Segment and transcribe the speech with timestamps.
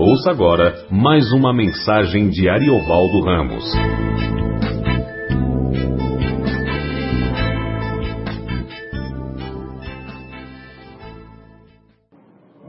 [0.00, 3.64] Ouça agora mais uma mensagem de Ariovaldo Ramos.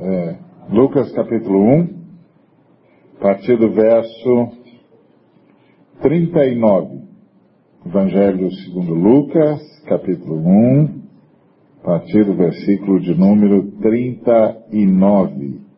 [0.01, 0.39] É,
[0.71, 1.89] Lucas capítulo 1,
[3.17, 4.51] a partir do verso
[6.01, 7.03] 39.
[7.85, 11.01] Evangelho segundo Lucas, capítulo 1,
[11.83, 15.68] a partir do versículo de número 39.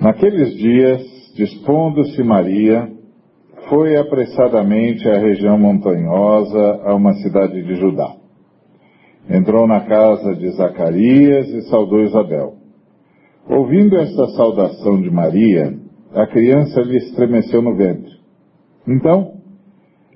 [0.00, 1.02] Naqueles dias,
[1.36, 2.90] dispondo-se Maria,
[3.68, 8.14] foi apressadamente à região montanhosa, a uma cidade de Judá.
[9.30, 12.56] Entrou na casa de Zacarias e saudou Isabel.
[13.48, 15.74] Ouvindo esta saudação de Maria,
[16.14, 18.12] a criança lhe estremeceu no ventre.
[18.86, 19.34] Então,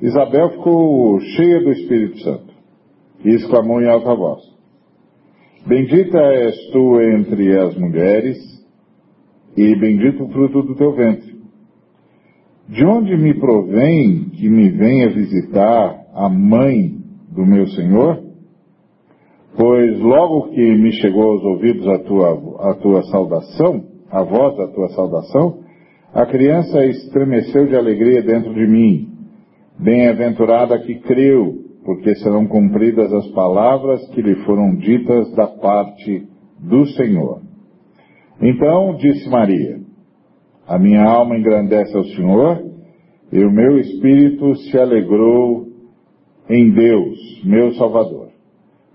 [0.01, 2.55] Isabel ficou cheia do Espírito Santo
[3.25, 4.43] e exclamou em alta voz:
[5.67, 8.58] Bendita és tu entre as mulheres,
[9.59, 11.37] e bendito o fruto do teu ventre.
[12.69, 16.95] De onde me provém que me venha visitar a mãe
[17.33, 18.23] do meu Senhor?
[19.57, 24.69] Pois logo que me chegou aos ouvidos a tua, a tua saudação, a voz da
[24.69, 25.59] tua saudação,
[26.15, 29.09] a criança estremeceu de alegria dentro de mim.
[29.77, 36.29] Bem-aventurada que creu, porque serão cumpridas as palavras que lhe foram ditas da parte
[36.61, 37.48] do Senhor.
[38.41, 39.81] Então disse Maria:
[40.67, 42.65] A minha alma engrandece ao Senhor,
[43.33, 45.67] e o meu espírito se alegrou
[46.49, 48.29] em Deus, meu Salvador,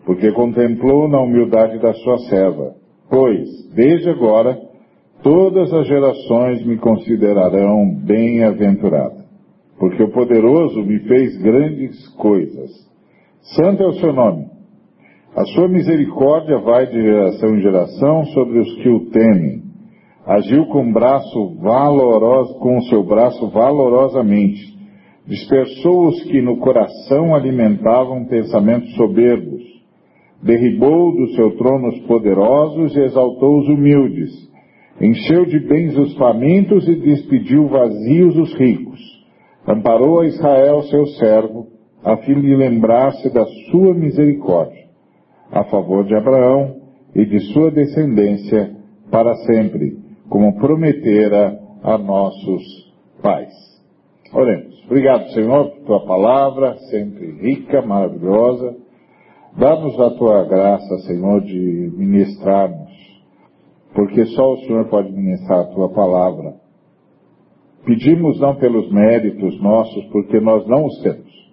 [0.06, 2.76] porque contemplou na humildade da sua serva.
[3.10, 4.60] Pois, desde agora,
[5.22, 9.26] todas as gerações me considerarão bem-aventurada,
[9.78, 12.72] porque o poderoso me fez grandes coisas.
[13.56, 14.53] Santo é o seu nome.
[15.36, 19.64] A sua misericórdia vai de geração em geração sobre os que o temem.
[20.28, 24.62] Agiu com braço valoroso, com o seu braço valorosamente.
[25.26, 29.64] Dispersou os que no coração alimentavam pensamentos soberbos.
[30.44, 34.30] Derribou do seu trono os poderosos e exaltou os humildes.
[35.02, 39.02] Encheu de bens os famintos e despediu vazios os ricos.
[39.68, 41.70] Amparou a Israel, seu servo,
[42.04, 44.83] a fim de lembrar-se da sua misericórdia
[45.52, 46.76] a favor de Abraão
[47.16, 48.76] e de sua descendência
[49.12, 49.98] para sempre,
[50.30, 52.64] como prometera a nossos
[53.22, 53.54] pais.
[54.34, 54.84] Oremos.
[54.86, 58.76] Obrigado, Senhor, por tua palavra, sempre rica, maravilhosa.
[59.58, 62.92] Dá-nos a tua graça, Senhor, de ministrarmos,
[63.94, 66.56] porque só o Senhor pode ministrar a tua palavra.
[67.86, 71.52] Pedimos não pelos méritos nossos, porque nós não os temos,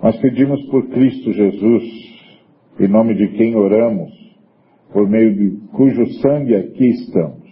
[0.00, 2.15] mas pedimos por Cristo Jesus,
[2.78, 4.12] em nome de quem oramos,
[4.92, 7.46] por meio de cujo sangue aqui estamos.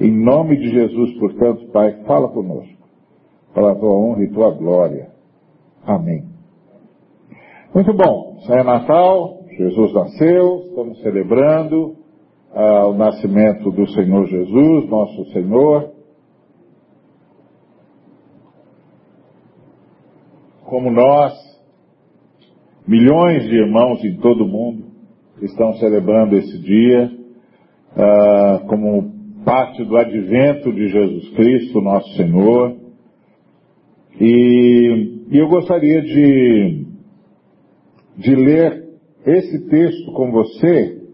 [0.00, 2.88] Em nome de Jesus, portanto, Pai, fala conosco,
[3.54, 5.10] para a tua honra e tua glória.
[5.84, 6.24] Amém.
[7.72, 11.96] Muito bom, já é Natal, Jesus nasceu, estamos celebrando
[12.52, 15.92] ah, o nascimento do Senhor Jesus, nosso Senhor.
[20.64, 21.32] Como nós,
[22.86, 24.84] Milhões de irmãos em todo o mundo
[25.40, 27.10] estão celebrando esse dia
[27.96, 29.10] uh, como
[29.42, 32.76] parte do advento de Jesus Cristo, nosso Senhor.
[34.20, 36.86] E, e eu gostaria de,
[38.18, 38.84] de ler
[39.24, 41.04] esse texto com você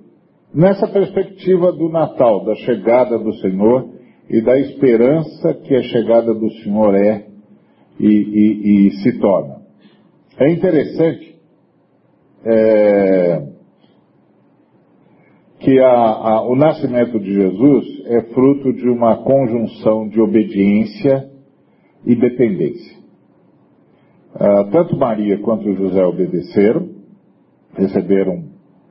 [0.53, 3.91] nessa perspectiva do Natal, da chegada do Senhor
[4.29, 7.27] e da esperança que a chegada do Senhor é
[8.01, 9.61] e, e, e se torna.
[10.37, 11.30] É interessante
[12.45, 13.43] é,
[15.61, 21.31] que a, a, o nascimento de Jesus é fruto de uma conjunção de obediência
[22.05, 22.99] e dependência.
[24.35, 26.89] Ah, tanto Maria quanto José obedeceram,
[27.77, 28.45] receberam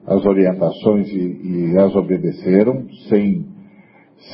[0.06, 3.46] as orientações e, e as obedeceram, sem,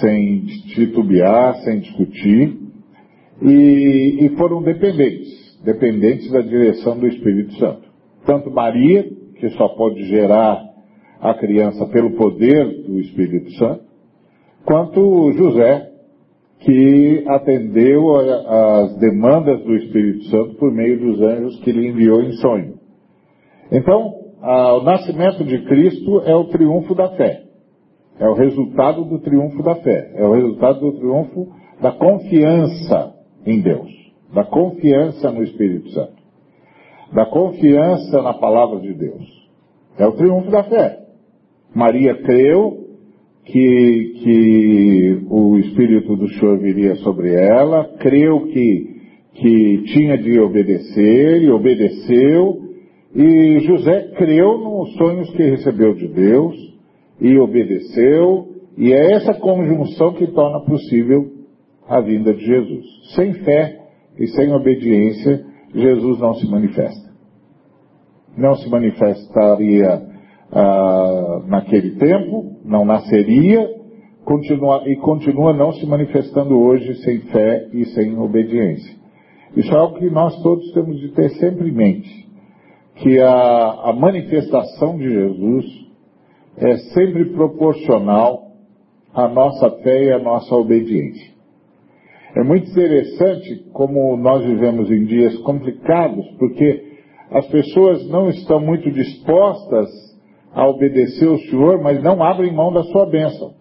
[0.02, 0.42] sem
[0.74, 2.58] titubear, sem discutir,
[3.42, 7.85] e, e foram dependentes, dependentes da direção do Espírito Santo
[8.26, 9.04] tanto Maria,
[9.40, 10.64] que só pode gerar
[11.20, 13.84] a criança pelo poder do Espírito Santo,
[14.66, 15.92] quanto José,
[16.60, 22.32] que atendeu às demandas do Espírito Santo por meio dos anjos que lhe enviou em
[22.34, 22.76] sonho.
[23.72, 27.44] Então, o nascimento de Cristo é o triunfo da fé.
[28.20, 30.14] É o resultado do triunfo da fé.
[30.16, 31.48] É o resultado do triunfo
[31.82, 33.14] da confiança
[33.46, 33.92] em Deus.
[34.34, 36.15] Da confiança no Espírito Santo
[37.14, 39.46] da confiança na palavra de Deus.
[39.98, 41.00] É o triunfo da fé.
[41.74, 42.86] Maria creu,
[43.46, 48.96] que, que o Espírito do Senhor viria sobre ela, creu que,
[49.34, 52.62] que tinha de obedecer e obedeceu,
[53.16, 56.56] e José creu nos sonhos que recebeu de Deus
[57.22, 58.48] e obedeceu,
[58.78, 61.32] e é essa conjunção que torna possível
[61.88, 62.86] a vinda de Jesus.
[63.16, 63.80] Sem fé
[64.20, 67.14] e sem obediência, Jesus não se manifesta.
[68.38, 70.02] Não se manifestaria
[70.52, 73.76] ah, naquele tempo, não nasceria
[74.26, 78.96] continua, e continua não se manifestando hoje sem fé e sem obediência.
[79.56, 82.28] Isso é algo que nós todos temos de ter sempre em mente,
[82.96, 85.66] que a, a manifestação de Jesus
[86.58, 88.52] é sempre proporcional
[89.14, 91.35] à nossa fé e à nossa obediência.
[92.36, 96.84] É muito interessante como nós vivemos em dias complicados, porque
[97.32, 99.90] as pessoas não estão muito dispostas
[100.54, 103.54] a obedecer o Senhor, mas não abrem mão da sua bênção.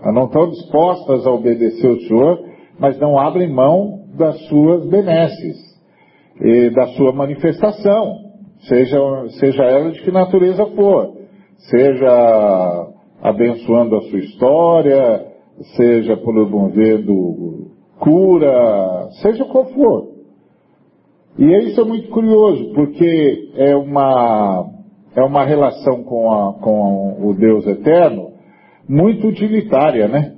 [0.00, 2.44] Elas não estão dispostas a obedecer o Senhor,
[2.78, 5.56] mas não abrem mão das suas benesses,
[6.74, 8.14] da sua manifestação,
[8.60, 8.98] seja,
[9.40, 11.14] seja ela de que natureza for,
[11.70, 12.92] seja
[13.22, 15.25] abençoando a sua história,
[15.76, 20.16] seja promovendo cura, seja qual for.
[21.38, 24.70] E isso é muito curioso, porque é uma,
[25.14, 28.32] é uma relação com, a, com o Deus eterno
[28.88, 30.34] muito utilitária, né?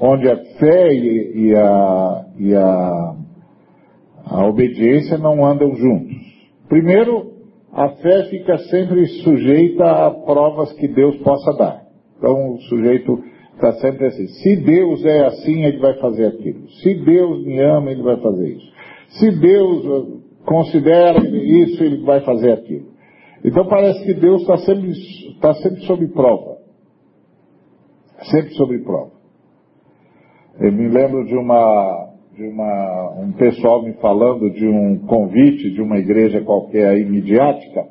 [0.00, 3.14] Onde a fé e, e, a, e a,
[4.26, 6.16] a obediência não andam juntos.
[6.68, 7.32] Primeiro,
[7.72, 11.82] a fé fica sempre sujeita a provas que Deus possa dar.
[12.18, 13.22] Então, o sujeito
[13.56, 14.26] Está sempre assim.
[14.26, 16.68] Se Deus é assim, ele vai fazer aquilo.
[16.82, 18.72] Se Deus me ama, ele vai fazer isso.
[19.18, 22.88] Se Deus uh, considera isso, ele vai fazer aquilo.
[23.42, 26.58] Então parece que Deus está sempre, está sempre sob prova.
[28.30, 29.12] Sempre sob prova.
[30.60, 35.80] Eu me lembro de uma, de uma, um pessoal me falando de um convite de
[35.80, 37.88] uma igreja qualquer aí midiática,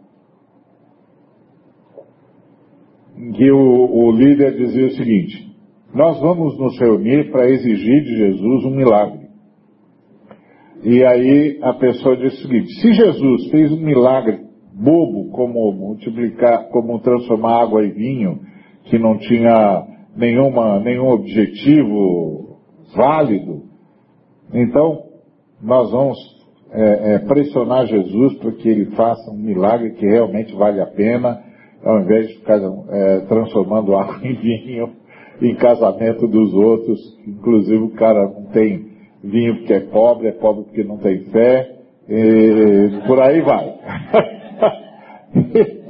[3.18, 5.45] em que o, o líder dizia o seguinte,
[5.96, 9.30] nós vamos nos reunir para exigir de Jesus um milagre.
[10.84, 14.42] E aí a pessoa diz o seguinte: se Jesus fez um milagre
[14.74, 18.42] bobo, como multiplicar, como transformar água em vinho,
[18.84, 19.88] que não tinha
[20.18, 22.60] nenhuma, nenhum objetivo
[22.94, 23.64] válido,
[24.54, 25.02] então
[25.64, 26.18] nós vamos
[26.74, 31.42] é, é, pressionar Jesus para que ele faça um milagre que realmente vale a pena,
[31.86, 35.05] ao invés de ficar é, transformando água em vinho
[35.42, 37.00] em casamento dos outros.
[37.28, 38.86] Inclusive o cara não tem
[39.24, 41.72] vinho porque é pobre, é pobre porque não tem fé,
[43.08, 43.74] por aí vai.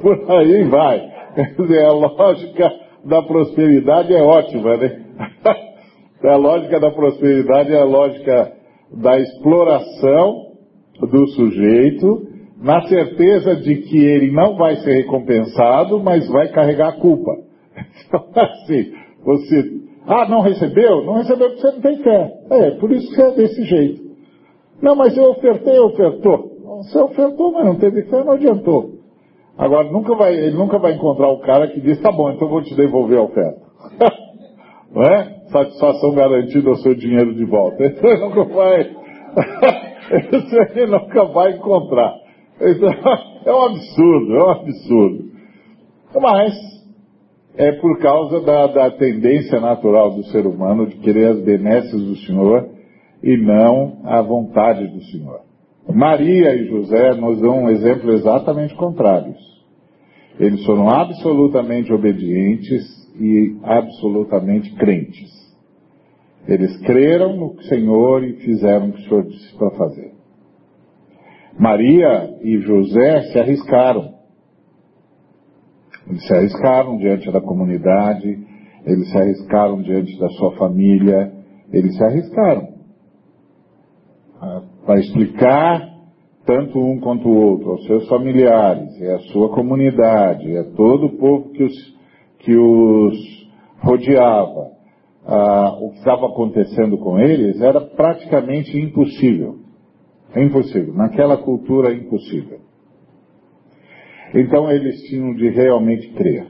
[0.00, 1.16] por aí vai.
[1.36, 2.72] A lógica
[3.04, 5.02] da prosperidade é ótima, né?
[6.24, 8.52] a lógica da prosperidade é a lógica
[8.92, 10.46] da exploração
[11.00, 12.26] do sujeito,
[12.58, 17.32] na certeza de que ele não vai ser recompensado, mas vai carregar a culpa.
[18.08, 18.92] Então, assim,
[19.26, 21.04] você, ah, não recebeu?
[21.04, 22.32] Não recebeu porque você não tem fé.
[22.48, 24.06] É, por isso que é desse jeito.
[24.80, 26.52] Não, mas eu ofertei, ofertou.
[26.82, 28.92] Você ofertou, mas não teve fé, não adiantou.
[29.58, 32.52] Agora, nunca vai, ele nunca vai encontrar o cara que diz, tá bom, então eu
[32.52, 33.62] vou te devolver a oferta.
[34.94, 35.36] não é?
[35.50, 37.84] Satisfação garantida ao seu dinheiro de volta.
[37.84, 38.80] Então ele nunca vai,
[40.32, 42.14] isso ele nunca vai encontrar.
[42.60, 42.90] Então,
[43.44, 45.24] é um absurdo, é um absurdo.
[46.14, 46.75] Mas,
[47.56, 52.16] é por causa da, da tendência natural do ser humano de querer as benesses do
[52.16, 52.68] Senhor
[53.22, 55.40] e não a vontade do Senhor.
[55.88, 59.38] Maria e José nos dão um exemplo exatamente contrários.
[60.38, 62.84] Eles foram absolutamente obedientes
[63.18, 65.30] e absolutamente crentes.
[66.46, 70.12] Eles creram no Senhor e fizeram o que o Senhor disse para fazer.
[71.58, 74.15] Maria e José se arriscaram.
[76.08, 78.38] Eles se arriscaram diante da comunidade,
[78.84, 81.32] eles se arriscaram diante da sua família,
[81.72, 82.76] eles se arriscaram
[84.84, 85.96] para explicar
[86.44, 91.16] tanto um quanto o outro aos seus familiares, e à sua comunidade, a todo o
[91.18, 91.74] povo que os,
[92.38, 93.48] que os
[93.82, 94.70] rodeava,
[95.26, 99.56] ah, o que estava acontecendo com eles era praticamente impossível.
[100.32, 100.94] É impossível.
[100.94, 102.60] Naquela cultura, é impossível.
[104.36, 106.46] Então eles tinham de realmente crer.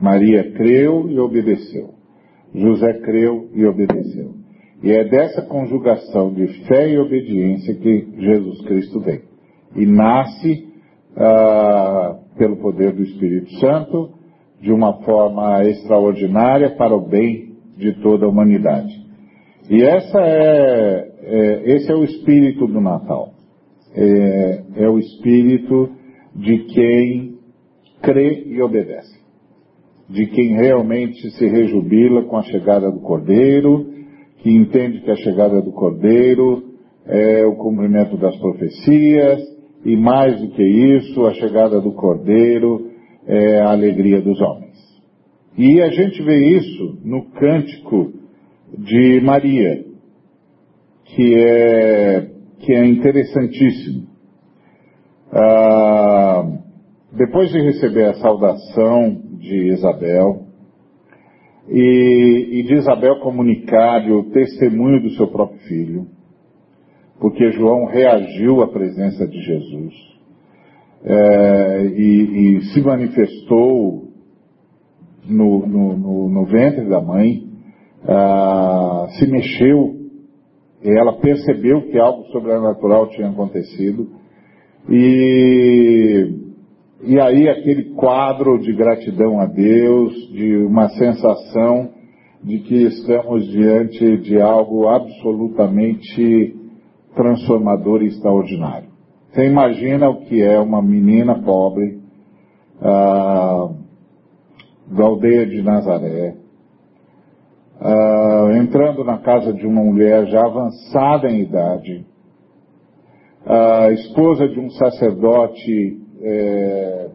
[0.00, 1.90] Maria creu e obedeceu.
[2.52, 4.34] José creu e obedeceu.
[4.82, 9.20] E é dessa conjugação de fé e obediência que Jesus Cristo vem.
[9.76, 10.68] E nasce
[11.16, 14.10] ah, pelo poder do Espírito Santo,
[14.60, 18.92] de uma forma extraordinária para o bem de toda a humanidade.
[19.68, 23.34] E essa é, é esse é o espírito do Natal.
[23.94, 25.90] É, é o espírito
[26.34, 27.38] de quem
[28.02, 29.18] crê e obedece.
[30.08, 33.86] De quem realmente se rejubila com a chegada do Cordeiro,
[34.38, 36.64] que entende que a chegada do Cordeiro
[37.06, 39.40] é o cumprimento das profecias,
[39.84, 42.90] e mais do que isso, a chegada do Cordeiro
[43.26, 44.78] é a alegria dos homens.
[45.56, 48.12] E a gente vê isso no cântico
[48.76, 49.84] de Maria,
[51.04, 54.09] que é, que é interessantíssimo.
[55.32, 56.44] Ah,
[57.12, 60.50] depois de receber a saudação de Isabel,
[61.68, 66.06] e, e de Isabel comunicar o testemunho do seu próprio filho,
[67.20, 69.94] porque João reagiu à presença de Jesus
[71.04, 74.08] é, e, e, se manifestou
[75.26, 77.48] no, no, no, no ventre da mãe,
[78.06, 79.96] ah, se mexeu,
[80.82, 84.08] ela percebeu que algo sobrenatural tinha acontecido,
[84.88, 86.34] e,
[87.02, 91.90] e aí aquele quadro de gratidão a Deus, de uma sensação
[92.42, 96.56] de que estamos diante de algo absolutamente
[97.14, 98.88] transformador e extraordinário.
[99.30, 102.00] Você imagina o que é uma menina pobre
[102.80, 103.68] ah,
[104.90, 106.34] da aldeia de Nazaré,
[107.80, 112.06] ah, entrando na casa de uma mulher já avançada em idade,
[113.46, 117.10] a esposa de um sacerdote é,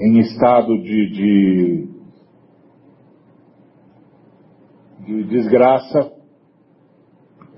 [0.00, 1.88] em estado de, de,
[5.06, 6.12] de desgraça,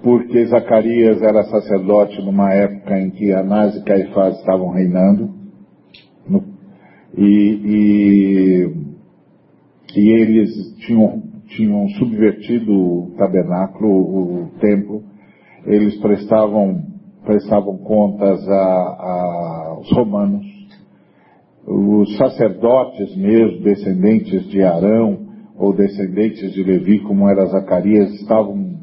[0.02, 5.34] porque Zacarias era sacerdote numa época em que Anás e Caifás estavam reinando,
[6.28, 6.44] no,
[7.16, 7.24] e,
[7.64, 8.74] e,
[9.96, 15.02] e, eles tinham, tinham subvertido o tabernáculo, o, o templo,
[15.64, 16.84] eles prestavam,
[17.26, 20.46] prestavam contas aos romanos,
[21.66, 25.26] os sacerdotes mesmo, descendentes de Arão,
[25.58, 28.76] ou descendentes de Levi, como era Zacarias, estavam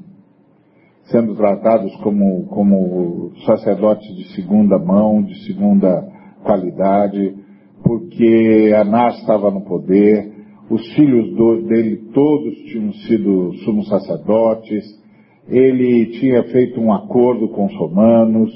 [1.06, 6.06] sendo tratados como, como sacerdotes de segunda mão, de segunda
[6.44, 7.36] qualidade,
[7.84, 10.32] porque Anás estava no poder,
[10.70, 15.03] os filhos do, dele todos tinham sido sumos sacerdotes,
[15.48, 18.52] ele tinha feito um acordo com os romanos,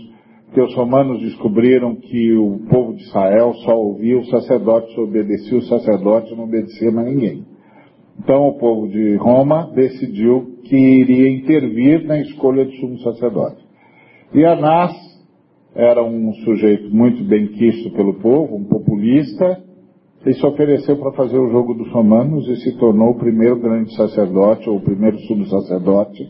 [0.53, 5.67] que os romanos descobriram que o povo de Israel só ouvia os sacerdotes, obedecia os
[5.67, 7.45] sacerdotes, não obedecia mais ninguém.
[8.19, 13.63] Então o povo de Roma decidiu que iria intervir na escolha de sumo sacerdote.
[14.33, 14.93] E Anás
[15.75, 19.61] era um sujeito muito bem quisto pelo povo, um populista,
[20.25, 23.95] e se ofereceu para fazer o jogo dos romanos e se tornou o primeiro grande
[23.95, 26.27] sacerdote, ou o primeiro sumo sacerdote,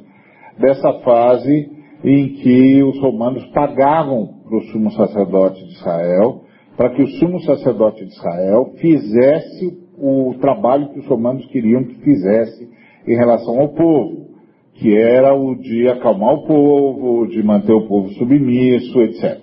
[0.59, 1.69] dessa fase
[2.03, 6.41] em que os romanos pagavam para o sumo sacerdote de Israel,
[6.75, 11.95] para que o sumo sacerdote de Israel fizesse o trabalho que os romanos queriam que
[11.95, 12.69] fizesse
[13.07, 14.27] em relação ao povo,
[14.75, 19.39] que era o de acalmar o povo, de manter o povo submisso, etc.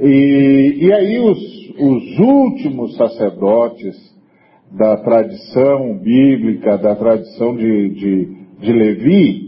[0.00, 1.38] E, e aí os,
[1.78, 3.94] os últimos sacerdotes
[4.70, 9.41] da tradição bíblica, da tradição de, de, de Levi,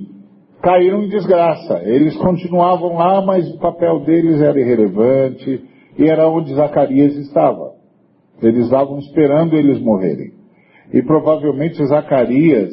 [0.64, 1.82] caíram em desgraça.
[1.84, 5.62] Eles continuavam lá, mas o papel deles era irrelevante
[5.98, 7.74] e era onde Zacarias estava.
[8.42, 10.32] Eles estavam esperando eles morrerem.
[10.92, 12.72] E provavelmente Zacarias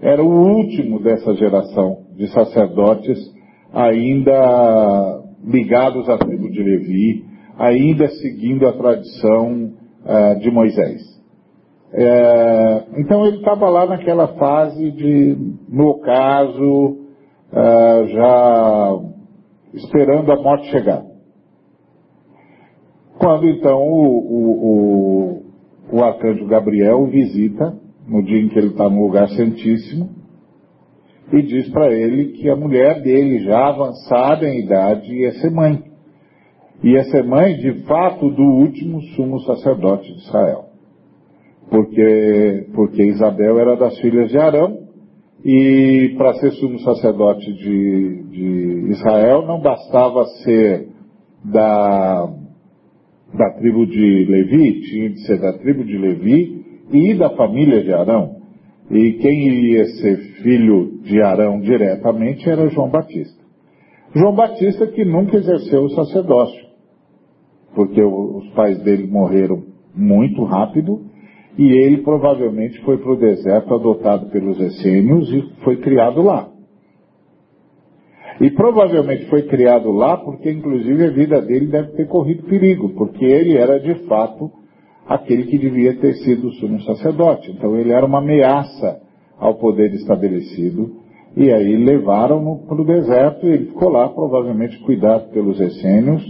[0.00, 3.18] era o último dessa geração de sacerdotes
[3.72, 7.24] ainda ligados à tribo de Levi,
[7.58, 9.72] ainda seguindo a tradição
[10.04, 11.00] uh, de Moisés.
[11.92, 15.36] É, então ele estava lá naquela fase de,
[15.68, 16.99] no ocaso,
[17.52, 18.98] uh, já
[19.74, 21.04] esperando a morte chegar.
[23.18, 25.42] Quando então o, o,
[25.92, 27.76] o, o arcanjo Gabriel visita,
[28.08, 30.20] no dia em que ele está no lugar santíssimo,
[31.32, 35.84] e diz para ele que a mulher dele, já avançada em idade, ia ser mãe.
[36.82, 40.70] Ia ser mãe, de fato, do último sumo sacerdote de Israel.
[41.68, 44.79] Porque, porque Isabel era das filhas de Arão,
[45.44, 50.88] e para ser sumo sacerdote de, de Israel não bastava ser
[51.44, 52.28] da,
[53.32, 57.92] da tribo de Levi, tinha de ser da tribo de Levi e da família de
[57.92, 58.36] Arão.
[58.90, 63.40] E quem iria ser filho de Arão diretamente era João Batista.
[64.14, 66.60] João Batista que nunca exerceu o sacerdócio,
[67.74, 69.62] porque os pais dele morreram
[69.94, 71.09] muito rápido
[71.60, 76.48] E ele provavelmente foi para o deserto adotado pelos essênios e foi criado lá.
[78.40, 83.26] E provavelmente foi criado lá porque, inclusive, a vida dele deve ter corrido perigo, porque
[83.26, 84.50] ele era de fato
[85.06, 87.50] aquele que devia ter sido o sumo sacerdote.
[87.50, 88.98] Então ele era uma ameaça
[89.38, 90.90] ao poder estabelecido.
[91.36, 96.22] E aí levaram-no para o deserto e ele ficou lá, provavelmente cuidado pelos essênios,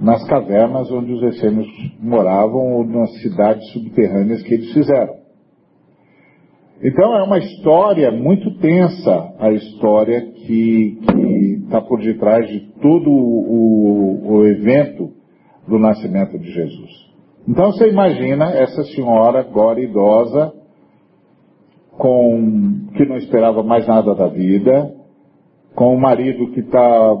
[0.00, 1.68] nas cavernas onde os essênios
[2.00, 5.22] moravam ou nas cidades subterrâneas que eles fizeram.
[6.82, 10.98] Então é uma história muito tensa, a história que
[11.64, 15.12] está por detrás de todo o, o, evento
[15.68, 16.90] do nascimento de Jesus.
[17.48, 20.52] Então você imagina essa senhora agora idosa,
[21.96, 24.92] com que não esperava mais nada da vida,
[25.76, 27.14] com o marido que está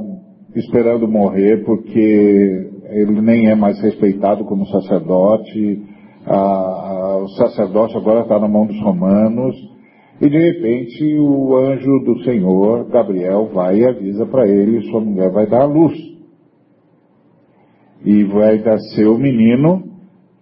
[0.54, 5.82] esperando morrer porque ele nem é mais respeitado como sacerdote,
[6.26, 9.56] a, a, o sacerdote agora está na mão dos romanos,
[10.20, 15.30] e de repente o anjo do Senhor, Gabriel, vai e avisa para ele, sua mulher
[15.30, 15.98] vai dar a luz.
[18.04, 18.58] E vai
[18.94, 19.84] ser o menino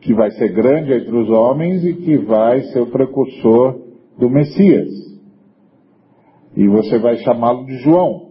[0.00, 3.79] que vai ser grande entre os homens e que vai ser o precursor
[4.19, 4.88] do Messias.
[6.57, 8.29] E você vai chamá-lo de João.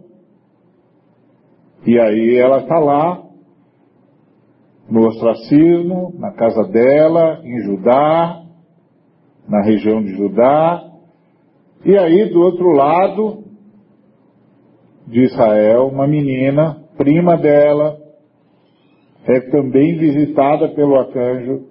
[1.86, 3.22] E aí ela está lá,
[4.90, 8.42] no ostracismo, na casa dela, em Judá,
[9.48, 10.82] na região de Judá.
[11.84, 13.44] E aí, do outro lado
[15.06, 17.98] de Israel, uma menina, prima dela,
[19.26, 21.66] é também visitada pelo arcanjo,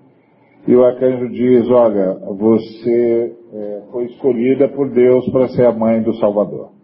[0.67, 6.01] e o arcanjo diz: Olha, você é, foi escolhida por Deus para ser a mãe
[6.01, 6.78] do Salvador.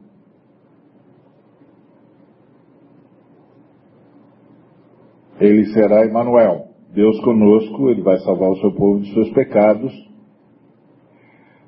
[5.46, 9.94] Ele será Emmanuel, Deus conosco, ele vai salvar o seu povo de seus pecados.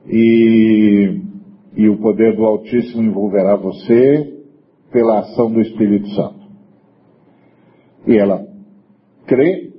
[0.08, 1.22] E,
[1.76, 4.34] e o poder do Altíssimo envolverá você
[4.92, 6.48] pela ação do Espírito Santo.
[8.08, 8.48] E ela
[9.26, 9.74] crê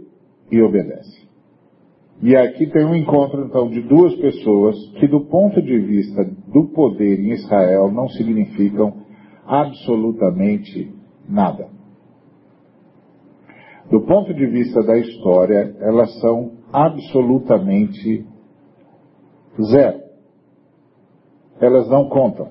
[0.51, 1.27] e obedece.
[2.21, 6.69] E aqui tem um encontro, então, de duas pessoas que, do ponto de vista do
[6.75, 8.93] poder em Israel, não significam
[9.47, 10.93] absolutamente
[11.29, 11.78] nada.
[13.91, 18.27] Do ponto de vista da história, elas são absolutamente
[19.71, 20.01] zero.
[21.61, 22.49] Elas não contam.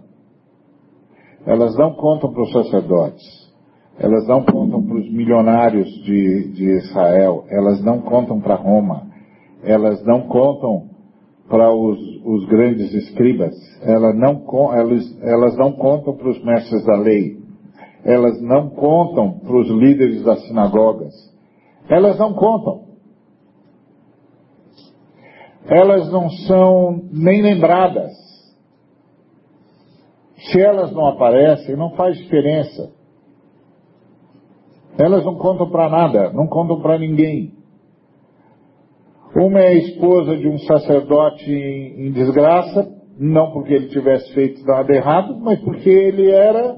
[1.45, 3.47] Elas não contam para os sacerdotes.
[3.99, 9.07] Elas não contam para os milionários de, de Israel, elas não contam para Roma,
[9.63, 10.89] elas não contam
[11.49, 14.43] para os, os grandes escribas, elas não,
[14.75, 17.36] elas, elas não contam para os mestres da lei,
[18.03, 21.13] elas não contam para os líderes das sinagogas,
[21.89, 22.87] elas não contam.
[25.65, 28.13] Elas não são nem lembradas.
[30.51, 32.93] Se elas não aparecem, não faz diferença.
[34.97, 37.53] Elas não contam para nada, não contam para ninguém.
[39.35, 44.63] Uma é a esposa de um sacerdote em, em desgraça, não porque ele tivesse feito
[44.65, 46.75] nada errado, mas porque ele era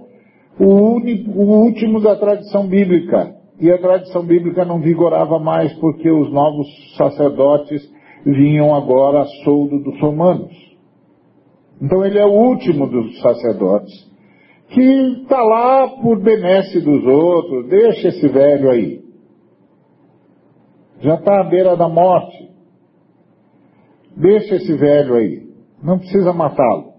[0.59, 3.35] o, único, o último da tradição bíblica.
[3.59, 6.67] E a tradição bíblica não vigorava mais porque os novos
[6.97, 7.81] sacerdotes
[8.25, 10.53] vinham agora a soldo dos romanos.
[11.81, 14.09] Então ele é o último dos sacerdotes
[14.69, 14.81] que
[15.23, 19.01] está lá por benesse dos outros, deixa esse velho aí.
[21.01, 22.49] Já está à beira da morte.
[24.15, 25.49] Deixa esse velho aí.
[25.81, 26.98] Não precisa matá-lo.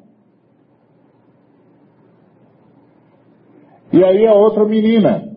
[3.93, 5.29] E aí a outra menina.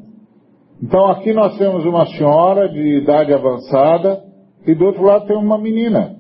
[0.82, 4.24] Então aqui nós temos uma senhora de idade avançada
[4.66, 6.16] e do outro lado tem uma menina.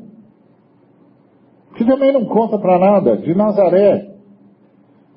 [1.75, 4.13] Que também não conta para nada, de Nazaré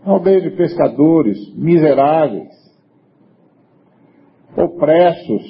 [0.06, 2.48] aldeia de pescadores, miseráveis,
[4.56, 5.42] opressos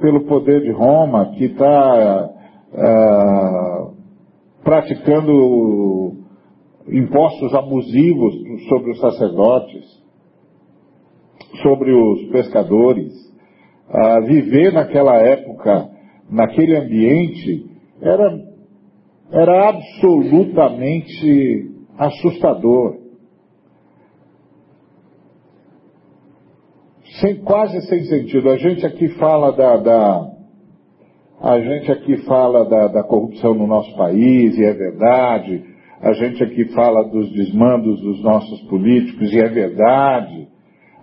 [0.00, 2.30] pelo poder de Roma, que está
[2.72, 3.90] ah,
[4.64, 6.14] praticando
[6.88, 8.34] impostos abusivos
[8.68, 10.03] sobre os sacerdotes,
[11.62, 13.12] sobre os pescadores.
[13.88, 15.88] Ah, viver naquela época,
[16.30, 17.66] naquele ambiente,
[18.00, 18.38] era,
[19.32, 23.04] era absolutamente assustador.
[27.20, 28.50] sem, quase sem sentido.
[28.50, 30.30] A gente aqui fala da, da
[31.40, 35.62] a gente aqui fala da, da, corrupção no nosso país, e é verdade.
[36.00, 40.48] A gente aqui fala dos desmandos dos nossos políticos, e é verdade.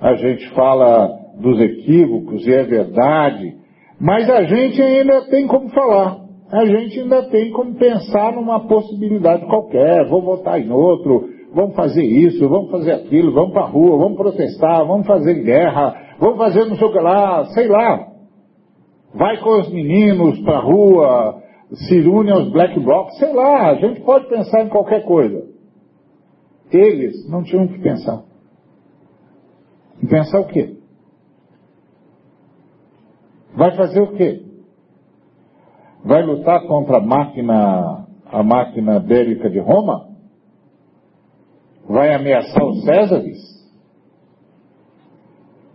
[0.02, 1.10] A gente fala
[1.40, 3.56] dos equívocos, e é verdade.
[4.00, 6.22] Mas a gente ainda tem como falar.
[6.52, 12.04] a gente ainda tem como pensar numa possibilidade qualquer, vou votar em outro, vamos fazer
[12.04, 16.66] isso, vamos fazer aquilo, vamos para a rua, vamos protestar, vamos fazer guerra, vamos fazer
[16.66, 18.08] não sei o que lá, sei lá.
[19.14, 21.42] Vai com os meninos para a rua,
[21.74, 25.44] se une aos black blocs, sei lá, a gente pode pensar em qualquer coisa.
[26.72, 28.31] Eles não tinham que pensar.
[30.02, 30.78] Em pensar o quê?
[33.56, 34.46] Vai fazer o quê?
[36.04, 40.10] Vai lutar contra a máquina, a máquina bélica de Roma?
[41.88, 43.52] Vai ameaçar os Césares?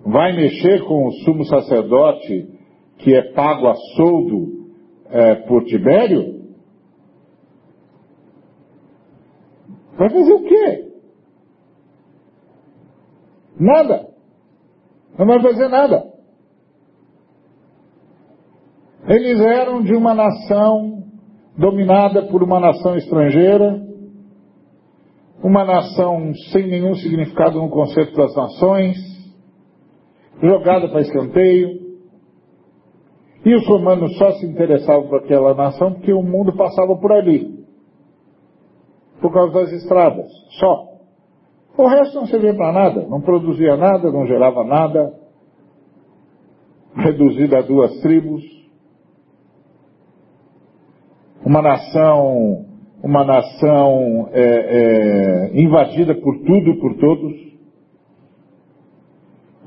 [0.04, 2.58] Vai mexer com o sumo sacerdote
[2.98, 4.70] que é pago a soldo
[5.10, 6.36] é, por Tibério?
[9.96, 10.92] Vai fazer o quê?
[13.58, 14.15] Nada.
[15.18, 16.04] Não vai fazer nada.
[19.08, 21.04] Eles eram de uma nação
[21.56, 23.80] dominada por uma nação estrangeira,
[25.42, 28.96] uma nação sem nenhum significado no conceito das nações,
[30.42, 31.86] jogada para escanteio.
[33.44, 37.64] E os romanos só se interessavam por aquela nação porque o mundo passava por ali,
[39.20, 40.26] por causa das estradas,
[40.58, 40.95] só.
[41.76, 45.12] O resto não servia para nada, não produzia nada, não gerava nada,
[46.94, 48.56] reduzido a duas tribos
[51.46, 52.66] uma nação,
[53.00, 57.46] uma nação é, é, invadida por tudo e por todos.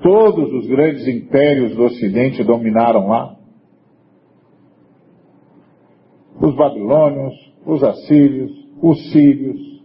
[0.01, 3.33] Todos os grandes impérios do Ocidente dominaram lá.
[6.41, 7.33] Os babilônios,
[7.65, 9.78] os assírios, os sírios,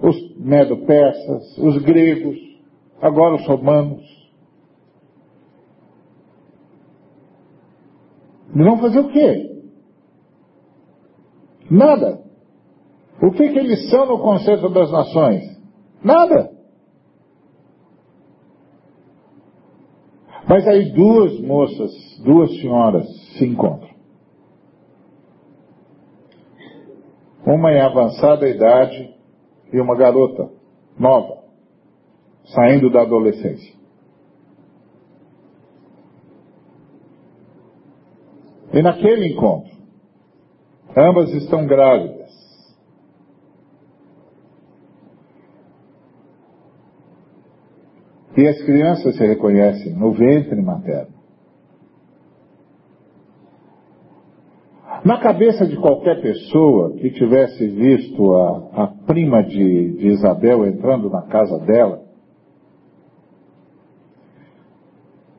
[0.00, 2.36] os medo-persas, os gregos,
[3.00, 4.04] agora os romanos.
[8.54, 9.62] E vão fazer o quê?
[11.70, 12.24] Nada.
[13.22, 15.56] O que, que eles são no conceito das nações?
[16.02, 16.50] Nada.
[20.48, 21.92] Mas aí duas moças,
[22.24, 23.06] duas senhoras
[23.36, 23.90] se encontram.
[27.44, 29.15] Uma em avançada idade
[29.72, 30.50] e uma garota
[30.98, 31.44] nova,
[32.44, 33.74] saindo da adolescência.
[38.72, 39.76] E naquele encontro,
[40.96, 42.34] Ambas estão grávidas.
[48.34, 51.15] E as crianças se reconhecem no ventre materno.
[55.06, 61.08] Na cabeça de qualquer pessoa que tivesse visto a, a prima de, de Isabel entrando
[61.08, 62.02] na casa dela,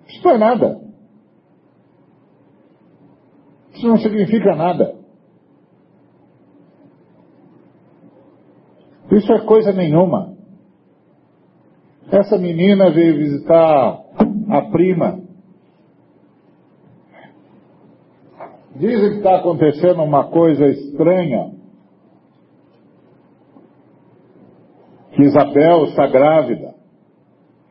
[0.08, 0.82] isso não é nada.
[3.74, 4.96] Isso não significa nada.
[9.12, 10.34] Isso é coisa nenhuma.
[12.10, 14.00] Essa menina veio visitar
[14.50, 15.27] a prima.
[18.78, 21.52] Dizem que está acontecendo uma coisa estranha.
[25.14, 26.76] Que Isabel está grávida.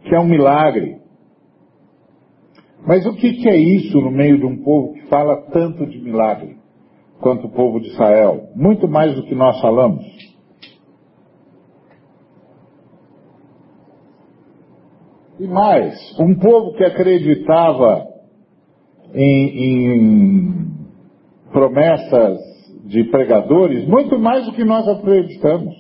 [0.03, 1.01] Que é um milagre.
[2.85, 6.01] Mas o que, que é isso no meio de um povo que fala tanto de
[6.01, 6.57] milagre
[7.21, 8.49] quanto o povo de Israel?
[8.57, 10.05] Muito mais do que nós falamos.
[15.39, 18.07] E mais, um povo que acreditava
[19.15, 20.76] em, em
[21.57, 22.39] promessas
[22.85, 25.75] de pregadores, muito mais do que nós acreditamos.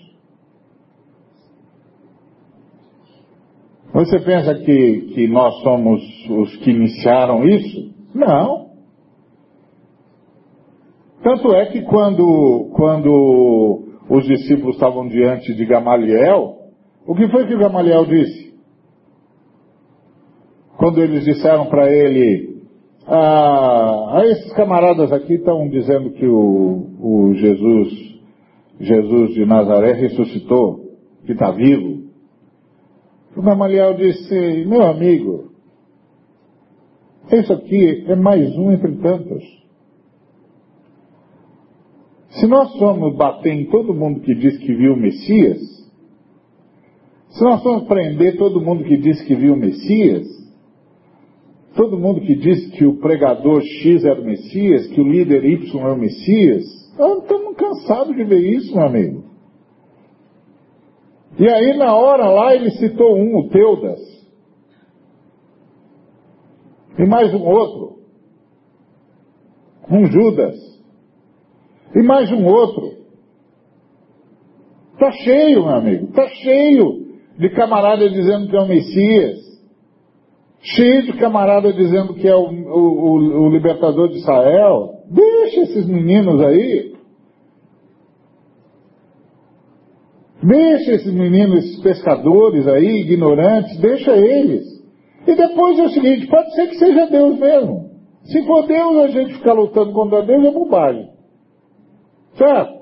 [3.92, 7.94] Você pensa que, que nós somos os que iniciaram isso?
[8.14, 8.70] Não.
[11.22, 16.56] Tanto é que quando, quando os discípulos estavam diante de Gamaliel,
[17.06, 18.46] o que foi que Gamaliel disse?
[20.76, 22.55] quando eles disseram para ele,
[23.08, 28.20] ah, esses camaradas aqui estão dizendo que o, o Jesus,
[28.80, 32.06] Jesus de Nazaré ressuscitou, que está vivo.
[33.36, 35.52] O Gamaliel disse, meu amigo,
[37.32, 39.44] isso aqui é mais um entre tantos.
[42.30, 45.58] Se nós formos bater em todo mundo que diz que viu o Messias,
[47.30, 50.26] se nós formos prender todo mundo que diz que viu o Messias,
[51.76, 55.78] Todo mundo que diz que o pregador X era o Messias, que o líder Y
[55.78, 59.24] é o Messias, estamos cansados de ver isso, meu amigo.
[61.38, 64.00] E aí, na hora lá, ele citou um, o Teudas.
[66.98, 67.98] E mais um outro.
[69.90, 70.56] Um Judas.
[71.94, 72.96] E mais um outro.
[74.94, 77.06] Está cheio, meu amigo, está cheio
[77.38, 79.45] de camarada dizendo que é o Messias.
[80.74, 85.02] Cheio de camarada dizendo que é o, o, o libertador de Israel.
[85.08, 86.96] Deixa esses meninos aí.
[90.42, 94.64] Deixa esses meninos, esses pescadores aí, ignorantes, deixa eles.
[95.24, 97.90] E depois é o seguinte, pode ser que seja Deus mesmo.
[98.24, 101.10] Se for Deus, a gente ficar lutando contra Deus é bobagem.
[102.36, 102.76] Certo?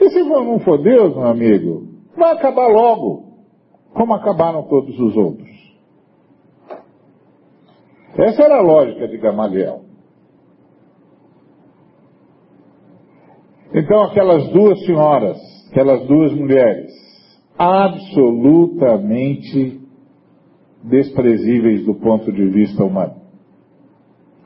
[0.00, 3.34] E se não for Deus, meu amigo, vai acabar logo,
[3.92, 5.59] como acabaram todos os outros.
[8.20, 9.80] Essa era a lógica de Gamaliel.
[13.72, 15.38] Então aquelas duas senhoras,
[15.70, 16.92] aquelas duas mulheres,
[17.56, 19.80] absolutamente
[20.84, 23.16] desprezíveis do ponto de vista humano.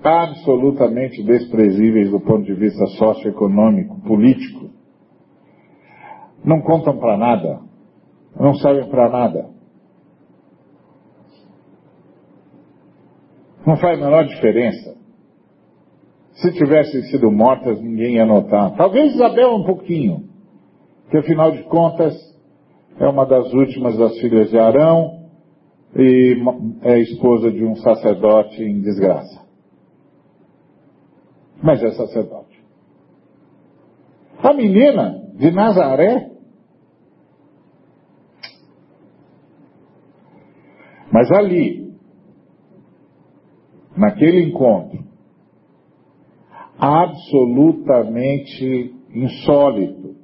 [0.02, 4.70] Absolutamente desprezíveis do ponto de vista socioeconômico, político.
[6.44, 7.60] Não contam para nada.
[8.38, 9.53] Não servem para nada.
[13.66, 14.96] Não faz a menor diferença.
[16.34, 18.76] Se tivessem sido mortas, ninguém ia notar.
[18.76, 20.28] Talvez Isabel um pouquinho,
[21.10, 22.14] que afinal de contas
[22.98, 25.24] é uma das últimas das filhas de Arão
[25.96, 26.36] e
[26.82, 29.42] é esposa de um sacerdote em desgraça.
[31.62, 32.62] Mas é sacerdote.
[34.42, 36.30] A menina de Nazaré,
[41.10, 41.93] mas ali,
[43.96, 45.04] naquele encontro,
[46.78, 50.14] absolutamente insólito.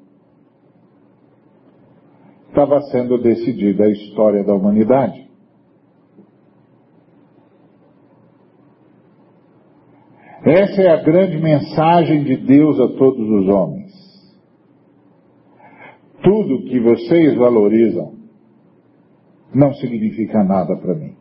[2.49, 5.31] Estava sendo decidida a história da humanidade.
[10.45, 13.91] Essa é a grande mensagem de Deus a todos os homens.
[16.23, 18.15] Tudo que vocês valorizam
[19.55, 21.20] não significa nada para mim.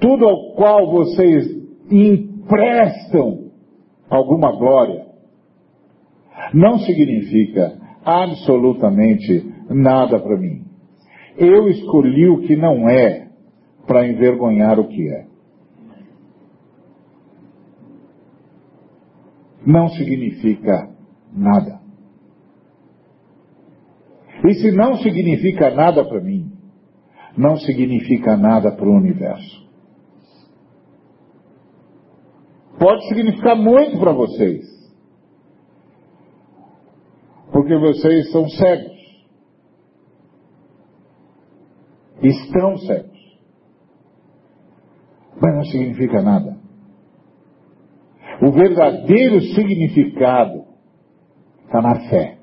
[0.00, 1.46] Tudo ao qual vocês
[1.90, 3.50] emprestam
[4.08, 5.06] alguma glória,
[6.54, 10.64] não significa absolutamente nada para mim.
[11.36, 13.28] Eu escolhi o que não é
[13.86, 15.26] para envergonhar o que é.
[19.66, 20.90] Não significa
[21.32, 21.80] nada.
[24.44, 26.50] E se não significa nada para mim,
[27.36, 29.69] não significa nada para o universo.
[32.80, 34.64] Pode significar muito para vocês.
[37.52, 38.98] Porque vocês são cegos.
[42.22, 43.20] Estão cegos.
[45.40, 46.58] Mas não significa nada.
[48.42, 50.64] O verdadeiro significado
[51.66, 52.38] está na fé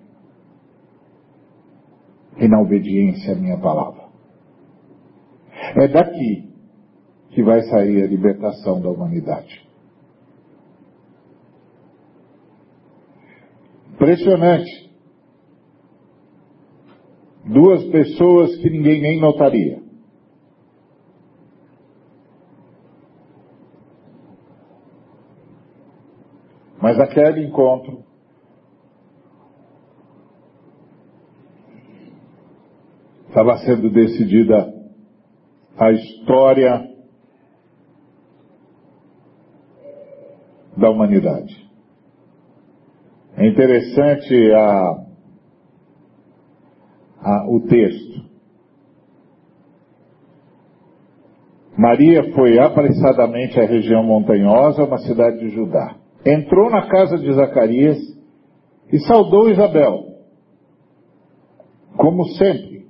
[2.37, 4.07] e na obediência à minha palavra.
[5.81, 6.53] É daqui
[7.31, 9.66] que vai sair a libertação da humanidade.
[14.07, 14.89] Impressionante.
[17.43, 19.83] Duas pessoas que ninguém nem notaria.
[26.81, 28.05] Mas aquele encontro
[33.27, 34.73] estava sendo decidida
[35.77, 36.95] a história
[40.77, 41.66] da humanidade.
[43.37, 45.05] É interessante a,
[47.21, 48.25] a, o texto.
[51.77, 55.97] Maria foi apressadamente à região montanhosa, uma cidade de Judá.
[56.25, 57.99] Entrou na casa de Zacarias
[58.91, 60.03] e saudou Isabel,
[61.95, 62.87] como sempre.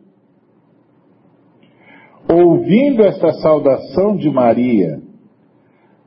[2.30, 5.02] Ouvindo esta saudação de Maria,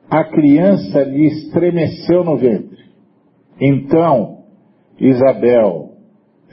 [0.08, 2.69] a criança lhe estremeceu no ventre.
[3.60, 4.44] Então,
[4.98, 5.90] Isabel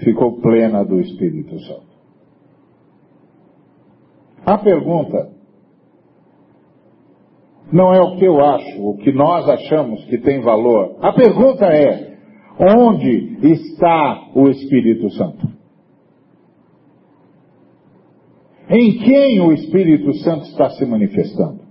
[0.04, 1.88] ficou plena do Espírito Santo.
[4.46, 5.30] A pergunta
[7.72, 10.98] não é o que eu acho, o que nós achamos que tem valor.
[11.02, 12.18] A pergunta é:
[12.60, 15.48] onde está o Espírito Santo?
[18.70, 21.62] Em quem o Espírito Santo está se manifestando?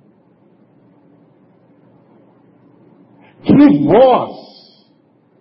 [3.42, 4.55] Que voz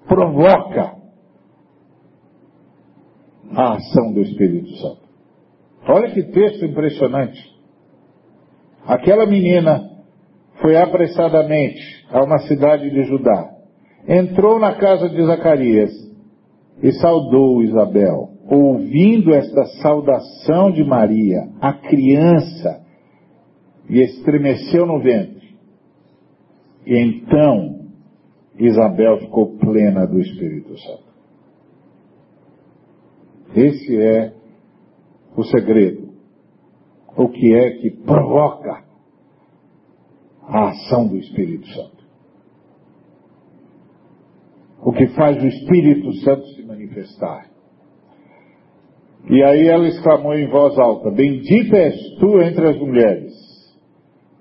[0.07, 0.95] provoca
[3.51, 5.05] a ação do Espírito Santo.
[5.87, 7.39] Olha que texto impressionante.
[8.85, 9.81] Aquela menina
[10.61, 13.51] foi apressadamente a uma cidade de Judá.
[14.07, 15.91] entrou na casa de Zacarias
[16.81, 18.29] e saudou Isabel.
[18.47, 22.85] Ouvindo esta saudação de Maria, a criança
[23.89, 25.55] lhe estremeceu no ventre.
[26.85, 27.74] E então
[28.57, 31.05] Isabel ficou plena do Espírito Santo.
[33.55, 34.33] Esse é
[35.35, 36.13] o segredo.
[37.17, 38.83] O que é que provoca
[40.41, 42.05] a ação do Espírito Santo?
[44.81, 47.49] O que faz o Espírito Santo se manifestar?
[49.29, 53.33] E aí ela exclamou em voz alta: Bendita és tu entre as mulheres,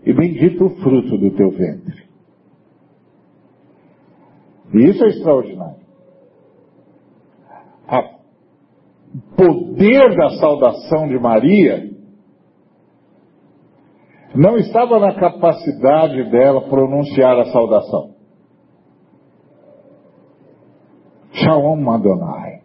[0.04, 2.03] e bendito o fruto do teu ventre.
[4.74, 5.84] E isso é extraordinário.
[9.14, 11.90] O poder da saudação de Maria
[14.34, 18.14] não estava na capacidade dela pronunciar a saudação.
[21.32, 22.62] Shalom Adonai.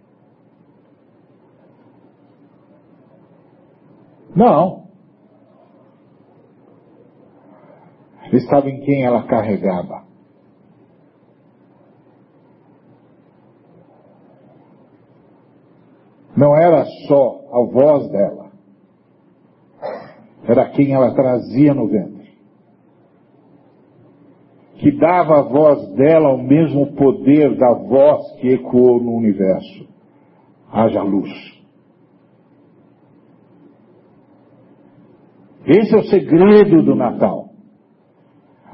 [4.35, 4.87] Não.
[8.33, 10.08] Estava em quem ela carregava.
[16.39, 18.51] Não era só a voz dela,
[20.47, 22.29] era quem ela trazia no ventre.
[24.75, 29.85] Que dava à voz dela o mesmo poder da voz que ecoou no universo.
[30.71, 31.29] Haja luz.
[35.65, 37.49] Esse é o segredo do Natal.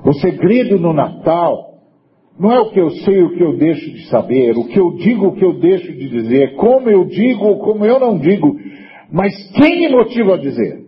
[0.05, 1.74] O segredo no Natal
[2.37, 4.91] não é o que eu sei, o que eu deixo de saber, o que eu
[4.97, 8.55] digo, o que eu deixo de dizer, como eu digo, como eu não digo,
[9.11, 10.85] mas quem me motiva a dizer?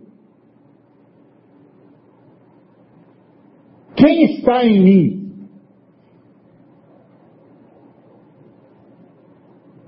[3.96, 5.18] Quem está em mim?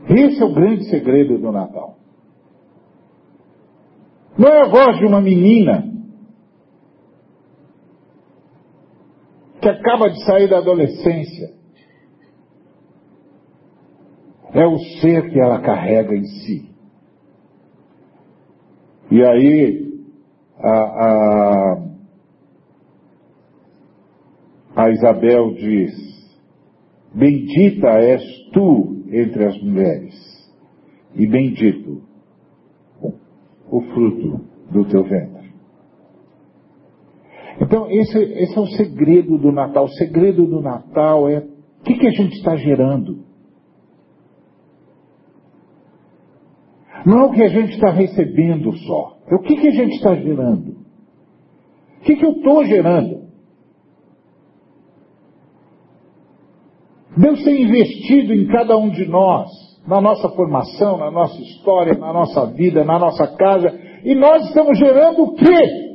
[0.08, 1.96] Esse é o grande segredo do Natal.
[4.36, 5.89] Não é a voz de uma menina
[9.60, 11.54] que acaba de sair da adolescência.
[14.52, 16.70] É o ser que ela carrega em si.
[19.10, 19.90] E aí,
[20.58, 20.72] a,
[21.04, 21.82] a,
[24.76, 25.92] a Isabel diz:
[27.14, 30.14] Bendita és tu entre as mulheres,
[31.14, 32.02] e bendito
[33.70, 35.39] o fruto do teu ventre.
[37.70, 39.85] Então, esse, esse, é o segredo do Natal.
[39.85, 43.24] O segredo do Natal é o que, que a gente está gerando.
[47.06, 49.18] Não é o que a gente está recebendo só.
[49.28, 50.78] É o que, que a gente está gerando.
[52.00, 53.20] O que, que eu estou gerando?
[57.16, 59.48] Deus tem investido em cada um de nós,
[59.87, 64.76] na nossa formação, na nossa história, na nossa vida, na nossa casa, e nós estamos
[64.76, 65.90] gerando o quê?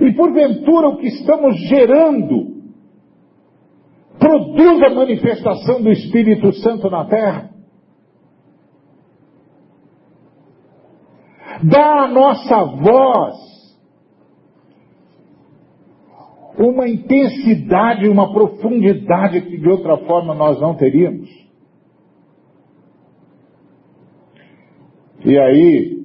[0.00, 2.54] E porventura o que estamos gerando
[4.18, 7.50] produz a manifestação do Espírito Santo na terra?
[11.62, 13.54] Dá a nossa voz
[16.58, 21.28] uma intensidade, uma profundidade que de outra forma nós não teríamos.
[25.24, 26.04] E aí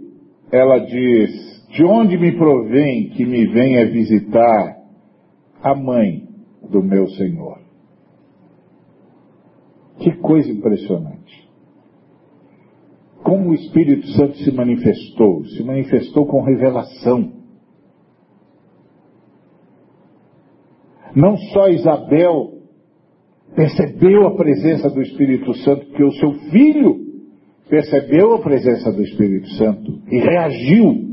[0.51, 4.77] ela diz: de onde me provém que me venha visitar
[5.61, 6.27] a mãe
[6.69, 7.59] do meu Senhor?
[9.99, 11.47] Que coisa impressionante.
[13.23, 15.45] Como o Espírito Santo se manifestou?
[15.45, 17.33] Se manifestou com revelação.
[21.15, 22.53] Não só Isabel
[23.55, 27.09] percebeu a presença do Espírito Santo, que o seu filho
[27.69, 31.08] percebeu a presença do Espírito Santo e reagiu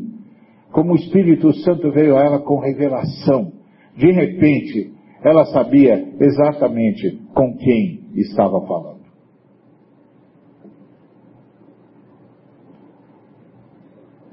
[0.77, 3.51] como o Espírito Santo veio a ela com revelação.
[3.97, 4.93] De repente,
[5.25, 9.01] ela sabia exatamente com quem estava falando.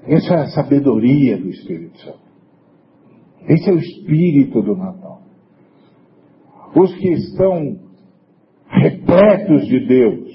[0.05, 2.19] Essa é a sabedoria do Espírito Santo.
[3.47, 5.21] Esse é o espírito do Natal.
[6.75, 7.79] Os que estão
[8.67, 10.29] repletos de Deus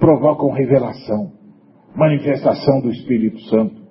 [0.00, 1.32] provocam revelação,
[1.94, 3.85] manifestação do Espírito Santo.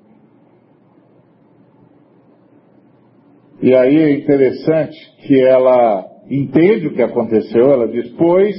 [3.65, 4.95] E aí é interessante
[5.25, 8.55] que ela entende o que aconteceu, ela diz, pois,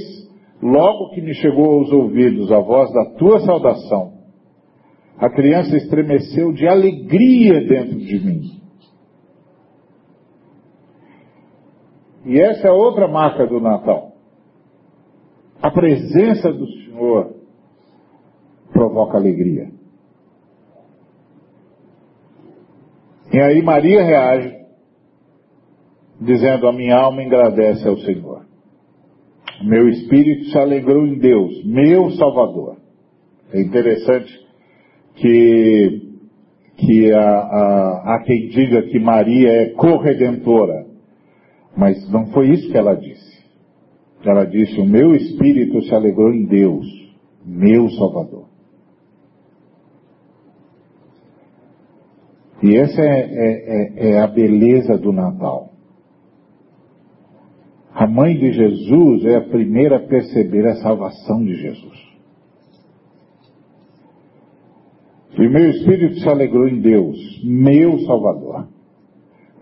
[0.61, 4.15] logo que me chegou aos ouvidos a voz da tua saudação,
[5.17, 8.61] a criança estremeceu de alegria dentro de mim.
[12.25, 14.11] E essa é outra marca do Natal.
[15.61, 17.33] A presença do Senhor
[18.73, 19.69] provoca alegria.
[23.31, 24.56] E aí Maria reage,
[26.19, 28.45] dizendo: A minha alma engrandece ao Senhor.
[29.63, 32.77] Meu espírito se alegrou em Deus, meu Salvador.
[33.51, 34.31] É interessante
[35.15, 36.01] que,
[36.77, 40.85] que há, há, há quem diga que Maria é corredentora,
[41.75, 43.37] mas não foi isso que ela disse.
[44.23, 46.85] Ela disse: O meu espírito se alegrou em Deus,
[47.45, 48.47] meu Salvador.
[52.61, 55.66] E essa é, é, é, é a beleza do Natal.
[57.97, 61.97] A mãe de Jesus é a primeira a perceber a salvação de Jesus.
[65.33, 68.67] E meu espírito se alegrou em Deus, meu Salvador,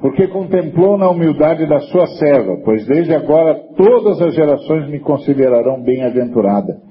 [0.02, 5.82] porque contemplou na humildade da sua serva, pois desde agora todas as gerações me considerarão
[5.82, 6.82] bem-aventurada,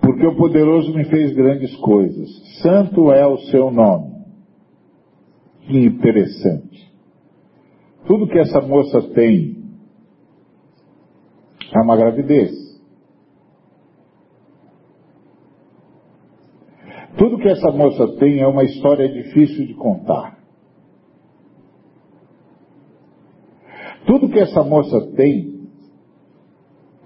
[0.00, 2.28] porque o poderoso me fez grandes coisas.
[2.62, 4.20] Santo é o seu nome.
[5.66, 6.92] Que interessante.
[8.06, 9.59] Tudo que essa moça tem
[11.74, 12.50] é uma gravidez.
[17.16, 20.38] Tudo que essa moça tem é uma história difícil de contar.
[24.06, 25.68] Tudo que essa moça tem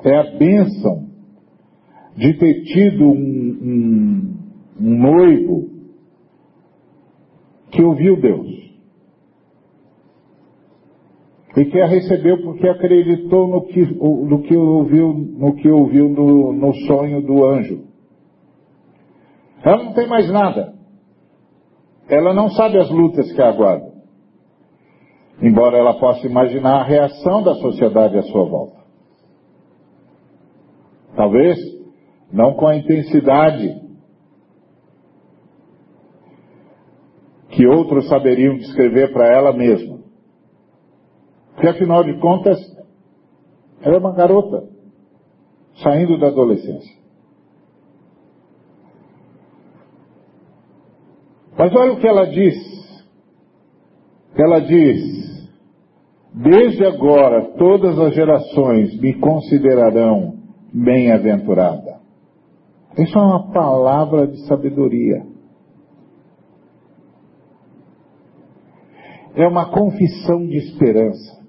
[0.04, 1.08] é a bênção
[2.16, 4.36] de ter tido um, um,
[4.80, 5.70] um noivo
[7.70, 8.64] que ouviu Deus
[11.56, 16.52] e que a recebeu porque acreditou no que, no que ouviu, no, que ouviu no,
[16.52, 17.84] no sonho do anjo.
[19.62, 20.74] Ela não tem mais nada.
[22.08, 23.94] Ela não sabe as lutas que a aguardam.
[25.40, 28.84] Embora ela possa imaginar a reação da sociedade à sua volta.
[31.16, 31.56] Talvez
[32.32, 33.80] não com a intensidade
[37.50, 40.03] que outros saberiam descrever para ela mesma.
[41.54, 42.58] Porque afinal de contas,
[43.80, 44.68] ela é uma garota,
[45.82, 47.04] saindo da adolescência.
[51.56, 52.54] Mas olha o que ela diz.
[54.36, 55.48] Ela diz:
[56.34, 60.34] Desde agora todas as gerações me considerarão
[60.72, 62.00] bem-aventurada.
[62.98, 65.24] Isso é uma palavra de sabedoria.
[69.36, 71.43] É uma confissão de esperança.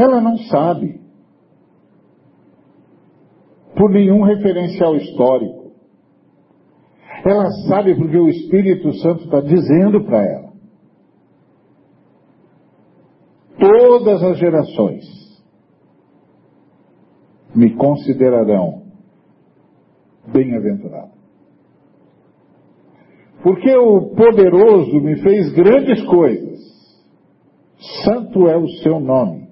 [0.00, 0.98] Ela não sabe.
[3.76, 5.72] Por nenhum referencial histórico.
[7.22, 10.52] Ela sabe porque o Espírito Santo está dizendo para ela.
[13.58, 15.04] Todas as gerações
[17.54, 18.84] me considerarão
[20.32, 21.12] bem-aventurado.
[23.42, 26.58] Porque o poderoso me fez grandes coisas.
[28.04, 29.49] Santo é o seu nome.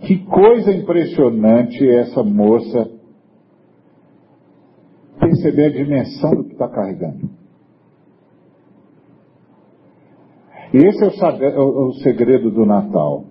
[0.00, 2.96] Que coisa impressionante essa moça
[5.18, 7.30] perceber a dimensão do que está carregando.
[10.74, 13.24] E esse é o, segredo do Natal.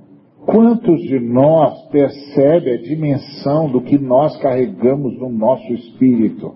[0.46, 6.56] Quantos de nós percebe a dimensão do que nós carregamos no nosso espírito?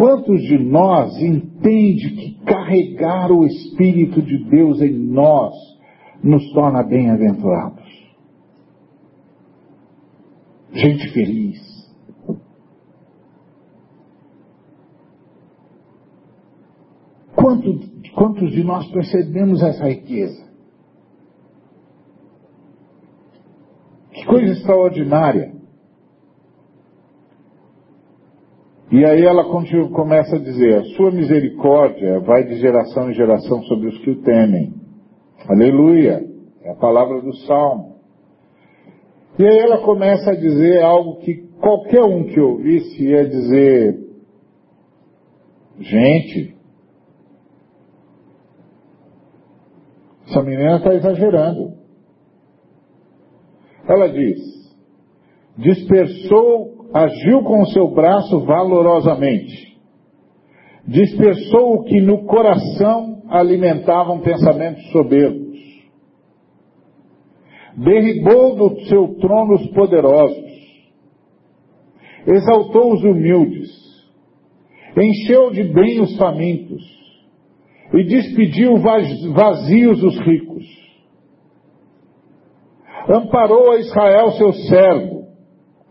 [0.00, 5.54] Quantos de nós entende que carregar o Espírito de Deus em nós
[6.24, 7.84] nos torna bem-aventurados?
[10.72, 11.60] Gente feliz.
[17.36, 17.78] Quanto,
[18.14, 20.48] quantos de nós percebemos essa riqueza?
[24.14, 25.59] Que coisa extraordinária.
[28.90, 33.88] E aí ela começa a dizer: a sua misericórdia vai de geração em geração sobre
[33.88, 34.74] os que o temem.
[35.48, 36.26] Aleluia!
[36.62, 38.00] É a palavra do Salmo.
[39.38, 43.96] E aí ela começa a dizer algo que qualquer um que ouvisse ia dizer:
[45.78, 46.56] gente,
[50.26, 51.74] essa menina está exagerando.
[53.88, 54.38] Ela diz:
[55.56, 59.78] dispersou agiu com o seu braço valorosamente.
[60.86, 65.50] Dispersou o que no coração alimentavam pensamentos soberbos.
[67.76, 70.50] Derribou do seu trono os poderosos.
[72.26, 73.68] Exaltou os humildes.
[74.96, 77.00] Encheu de bem os famintos.
[77.92, 80.64] e despediu vazios os ricos.
[83.08, 85.19] Amparou a Israel, seu servo,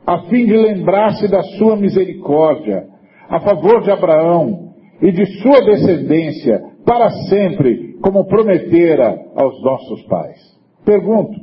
[0.09, 2.87] a fim de lembrar-se da sua misericórdia,
[3.29, 10.39] a favor de Abraão e de sua descendência, para sempre, como prometera aos nossos pais.
[10.83, 11.39] Pergunto: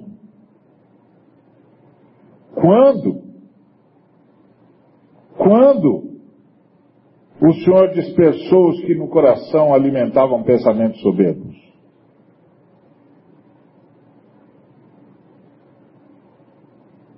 [2.56, 3.22] quando?
[5.36, 6.02] Quando
[7.40, 11.54] o Senhor dispersou os que no coração alimentavam pensamentos soberbos?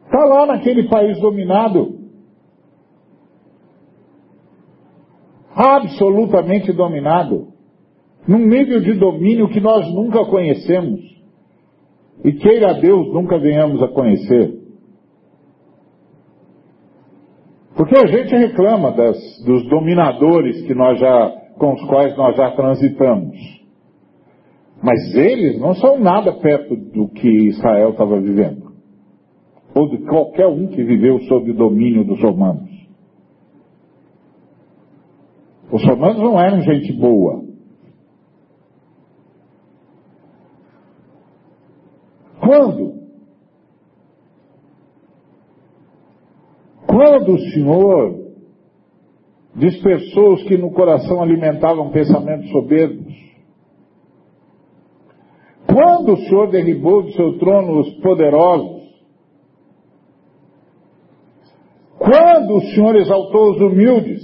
[0.09, 1.99] Está lá naquele país dominado.
[5.55, 7.49] Absolutamente dominado.
[8.27, 10.99] Num nível de domínio que nós nunca conhecemos.
[12.25, 14.59] E queira Deus nunca venhamos a conhecer.
[17.77, 22.51] Porque a gente reclama das, dos dominadores que nós já, com os quais nós já
[22.53, 23.37] transitamos.
[24.83, 28.68] Mas eles não são nada perto do que Israel estava vivendo.
[29.75, 32.69] Ou de qualquer um que viveu sob o domínio dos romanos.
[35.71, 37.45] Os romanos não eram gente boa.
[42.41, 42.99] Quando
[46.99, 48.29] Quando o Senhor
[49.55, 53.15] dispersou os que no coração alimentavam pensamentos soberbos?
[55.67, 58.78] Quando o Senhor derribou do seu trono os poderosos?
[61.99, 64.23] Quando o Senhor exaltou os humildes?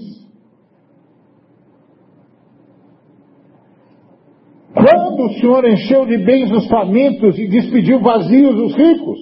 [4.73, 9.19] Quando o Senhor encheu de bens os famintos e despediu vazios os ricos?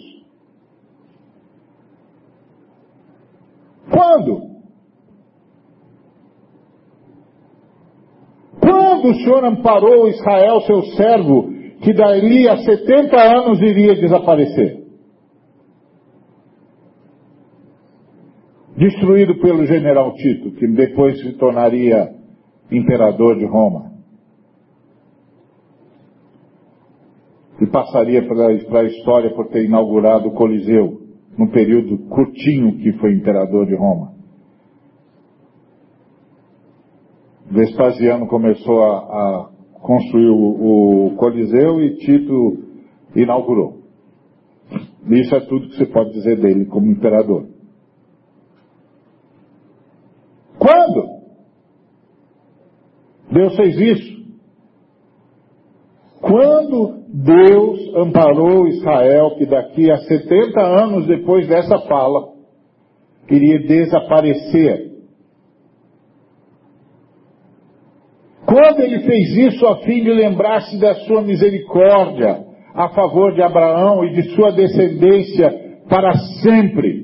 [3.90, 4.53] Quando?
[8.61, 11.50] Quando o Senhor amparou Israel, seu servo,
[11.80, 14.82] que dali a 70 anos iria desaparecer?
[18.76, 22.14] Destruído pelo general Tito, que depois se tornaria
[22.70, 23.92] imperador de Roma.
[27.60, 31.02] E passaria para a história por ter inaugurado o Coliseu
[31.38, 34.12] no período curtinho que foi imperador de Roma.
[37.50, 39.50] Vespasiano começou a, a
[39.82, 42.58] construir o, o Coliseu e Tito
[43.14, 43.82] inaugurou.
[45.10, 47.51] Isso é tudo que você pode dizer dele como imperador.
[50.62, 51.22] Quando?
[53.32, 54.22] Deus fez isso.
[56.20, 62.32] Quando Deus amparou Israel que daqui a 70 anos depois dessa fala
[63.28, 64.92] iria desaparecer.
[68.46, 74.04] Quando ele fez isso a fim de lembrar-se da sua misericórdia a favor de Abraão
[74.04, 77.02] e de sua descendência para sempre,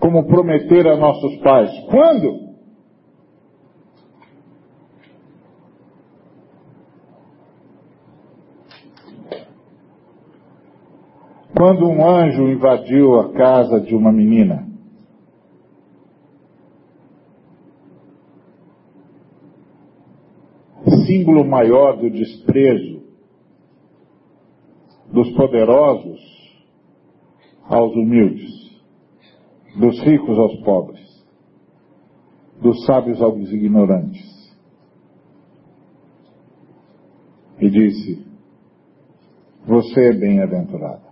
[0.00, 1.70] como prometer a nossos pais.
[1.88, 2.45] Quando?
[11.56, 14.68] Quando um anjo invadiu a casa de uma menina.
[21.06, 23.02] Símbolo maior do desprezo
[25.10, 26.20] dos poderosos
[27.64, 28.52] aos humildes,
[29.78, 31.26] dos ricos aos pobres,
[32.60, 34.54] dos sábios aos ignorantes.
[37.58, 38.26] E disse:
[39.66, 41.05] Você é bem-aventurado.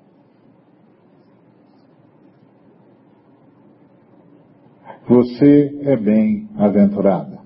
[5.07, 7.39] Você é bem-aventurada.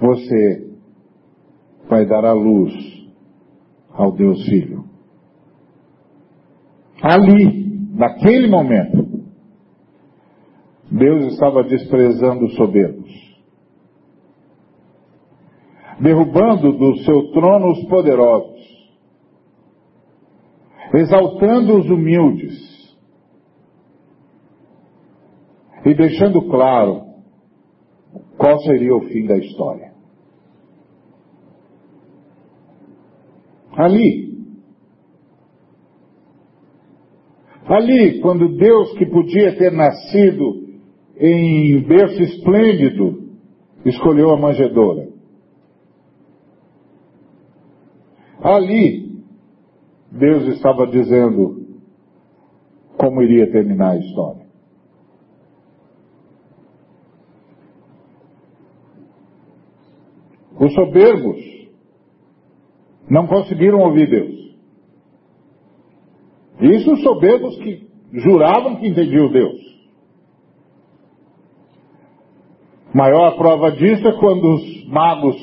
[0.00, 0.74] Você
[1.88, 2.72] vai dar a luz
[3.90, 4.84] ao Deus Filho.
[7.00, 9.04] Ali, naquele momento,
[10.90, 13.10] Deus estava desprezando os soberbos,
[16.00, 18.54] derrubando do seu trono os poderosos,
[20.94, 22.73] exaltando os humildes,
[25.84, 27.02] e deixando claro
[28.38, 29.92] qual seria o fim da história.
[33.76, 34.32] Ali,
[37.66, 40.64] ali, quando Deus que podia ter nascido
[41.16, 43.34] em berço esplêndido,
[43.84, 45.08] escolheu a manjedoura.
[48.40, 49.22] Ali,
[50.12, 51.64] Deus estava dizendo
[52.96, 54.43] como iria terminar a história.
[60.64, 61.36] Os soberbos
[63.10, 64.34] não conseguiram ouvir Deus.
[66.60, 69.60] Isso os soberbos que juravam que entendiam Deus.
[72.94, 75.36] Maior prova disso é quando os magos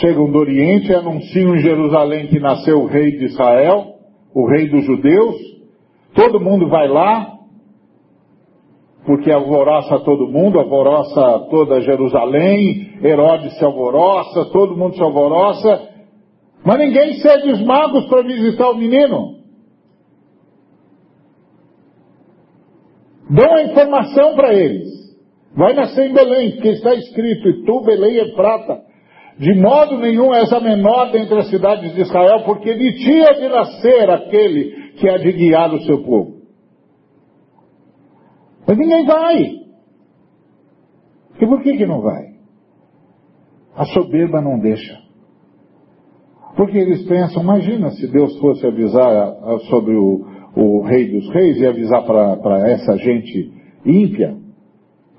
[0.00, 3.94] chegam do Oriente e anunciam em Jerusalém que nasceu o rei de Israel,
[4.34, 5.36] o rei dos judeus.
[6.14, 7.38] Todo mundo vai lá,
[9.06, 15.88] porque alvoroça todo mundo, alvoroça toda Jerusalém, Herodes se alvoroça, todo mundo se alvoroça,
[16.64, 19.40] mas ninguém cede os magos para visitar o menino.
[23.30, 24.88] Dão a informação para eles.
[25.56, 28.82] Vai nascer em Belém, porque está escrito, e tu, Belém, é prata.
[29.38, 33.34] De modo nenhum és a menor dentre as cidades de Israel, porque de ti é
[33.34, 36.39] de nascer aquele que há de guiar o seu povo.
[38.70, 39.42] Mas ninguém vai.
[41.40, 42.36] E por que que não vai?
[43.74, 44.96] A soberba não deixa.
[46.56, 49.34] Porque eles pensam, imagina se Deus fosse avisar
[49.68, 53.52] sobre o, o rei dos reis e avisar para essa gente
[53.84, 54.36] ímpia,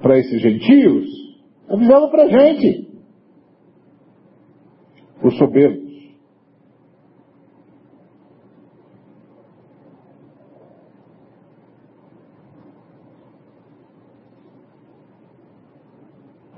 [0.02, 1.10] para esses gentios,
[1.68, 2.88] avisava para a gente.
[5.26, 5.81] Os soberbos.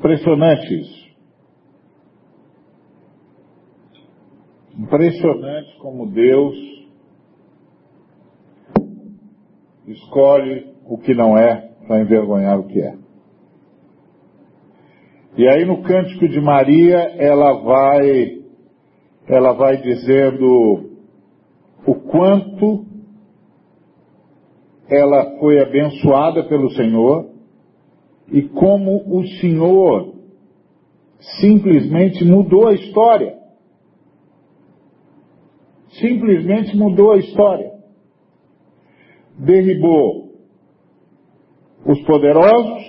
[0.04, 1.04] Impressionante isso.
[4.78, 6.58] Impressionante como Deus
[9.88, 12.98] escolhe o que não é para envergonhar o que é.
[15.38, 18.44] E aí no cântico de Maria ela vai
[19.26, 21.00] ela vai dizendo
[21.88, 22.86] o quanto
[24.90, 27.33] ela foi abençoada pelo Senhor
[28.34, 30.16] e como o Senhor
[31.40, 33.38] simplesmente mudou a história.
[36.02, 37.72] Simplesmente mudou a história.
[39.38, 40.34] Derribou
[41.86, 42.84] os poderosos,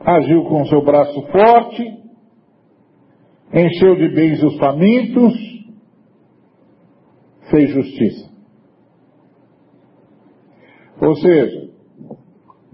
[0.00, 1.82] agiu com seu braço forte,
[3.52, 5.32] encheu de bens os famintos,
[7.50, 8.27] fez justiça.
[11.00, 11.70] Ou seja,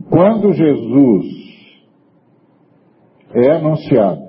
[0.09, 1.27] quando Jesus
[3.35, 4.22] é anunciado,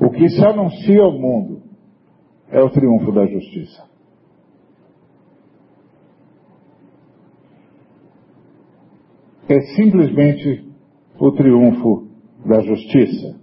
[0.00, 1.62] o que se anuncia ao mundo
[2.50, 3.84] é o triunfo da justiça.
[9.48, 10.68] É simplesmente
[11.18, 12.08] o triunfo
[12.46, 13.40] da justiça.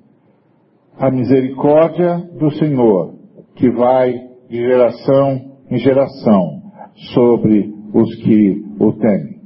[0.97, 3.15] A misericórdia do Senhor,
[3.55, 4.13] que vai
[4.49, 6.61] de geração em geração
[7.13, 9.41] sobre os que o temem.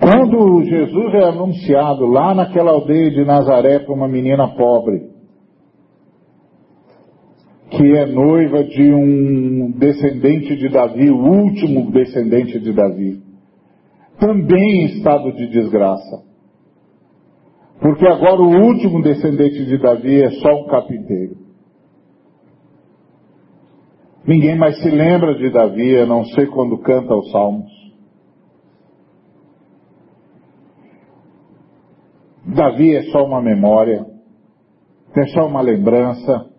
[0.00, 5.10] Quando Jesus é anunciado lá naquela aldeia de Nazaré para uma menina pobre,
[7.70, 13.20] que é noiva de um descendente de Davi, o último descendente de Davi,
[14.20, 16.24] também em estado de desgraça.
[17.80, 21.45] Porque agora o último descendente de Davi é só um carpinteiro.
[24.26, 27.70] Ninguém mais se lembra de Davi, a não ser quando canta os salmos.
[32.44, 34.06] Davi é só uma memória,
[35.16, 36.50] é só uma lembrança,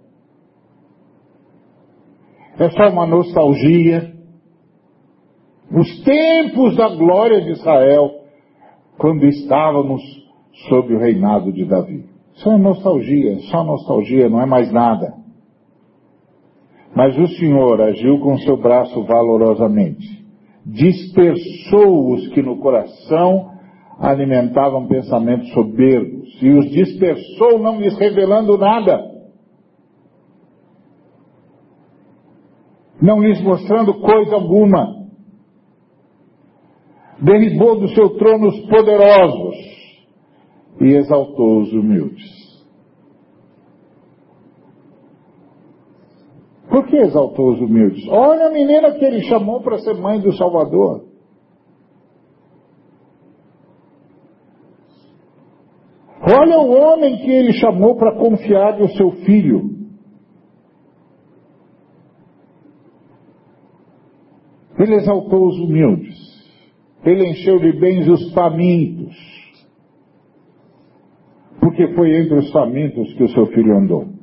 [2.60, 4.18] é só uma nostalgia
[5.72, 8.10] os tempos da glória de Israel,
[8.98, 10.02] quando estávamos
[10.70, 12.06] sob o reinado de Davi.
[12.34, 15.14] Isso é nostalgia, só nostalgia, não é mais nada.
[16.96, 20.26] Mas o Senhor agiu com seu braço valorosamente,
[20.66, 23.52] dispersou os que no coração
[24.00, 29.18] alimentavam pensamentos soberbos, e os dispersou, não lhes revelando nada,
[33.02, 34.98] não lhes mostrando coisa alguma.
[37.22, 39.56] Derribou do seu trono os poderosos
[40.80, 42.47] e exaltou os humildes.
[46.70, 48.06] Por que exaltou os humildes?
[48.10, 51.06] Olha a menina que ele chamou para ser mãe do Salvador.
[56.22, 59.78] Olha o homem que ele chamou para confiar o seu filho.
[64.78, 66.16] Ele exaltou os humildes.
[67.06, 69.16] Ele encheu de bens os famintos.
[71.62, 74.17] Porque foi entre os famintos que o seu filho andou.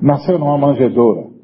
[0.00, 1.38] Nasceu numa manjedoura.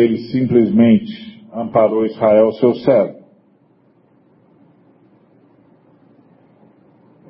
[0.00, 3.20] ele simplesmente amparou Israel, seu servo.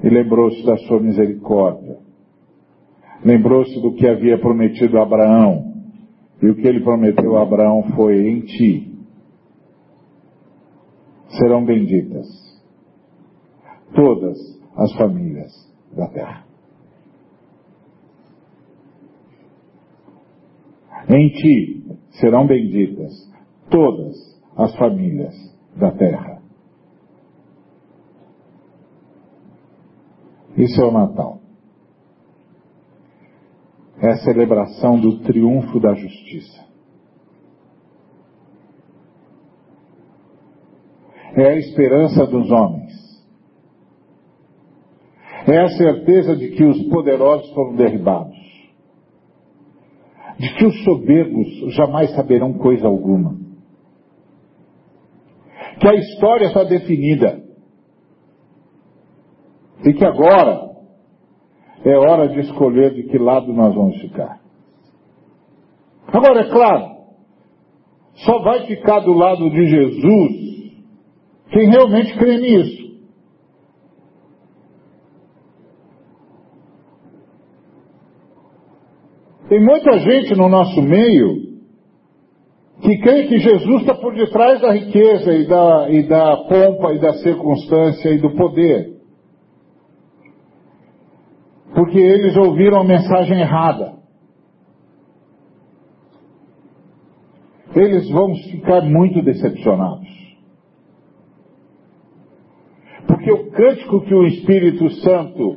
[0.02, 1.98] E lembrou-se da sua misericórdia.
[3.24, 5.74] Lembrou-se do que havia prometido a Abraão.
[6.42, 8.90] E o que ele prometeu a Abraão foi: em ti
[11.38, 12.26] serão benditas
[13.94, 14.38] todas
[14.76, 15.52] as famílias
[15.94, 16.49] da terra.
[21.08, 23.12] Em ti serão benditas
[23.70, 24.16] todas
[24.56, 25.34] as famílias
[25.76, 26.42] da terra.
[30.56, 31.40] Isso é o Natal.
[34.02, 36.68] É a celebração do triunfo da justiça.
[41.36, 42.90] É a esperança dos homens.
[45.46, 48.49] É a certeza de que os poderosos foram derribados
[50.40, 53.36] de que os soberbos jamais saberão coisa alguma.
[55.78, 57.42] Que a história está definida.
[59.84, 60.70] E que agora
[61.84, 64.40] é hora de escolher de que lado nós vamos ficar.
[66.06, 66.96] Agora, é claro,
[68.14, 70.72] só vai ficar do lado de Jesus
[71.50, 72.79] quem realmente crê nisso.
[79.50, 81.50] Tem muita gente no nosso meio
[82.82, 87.00] que crê que Jesus está por detrás da riqueza e da, e da pompa e
[87.00, 88.94] da circunstância e do poder.
[91.74, 93.98] Porque eles ouviram a mensagem errada.
[97.74, 100.08] Eles vão ficar muito decepcionados.
[103.04, 105.56] Porque o cântico que o Espírito Santo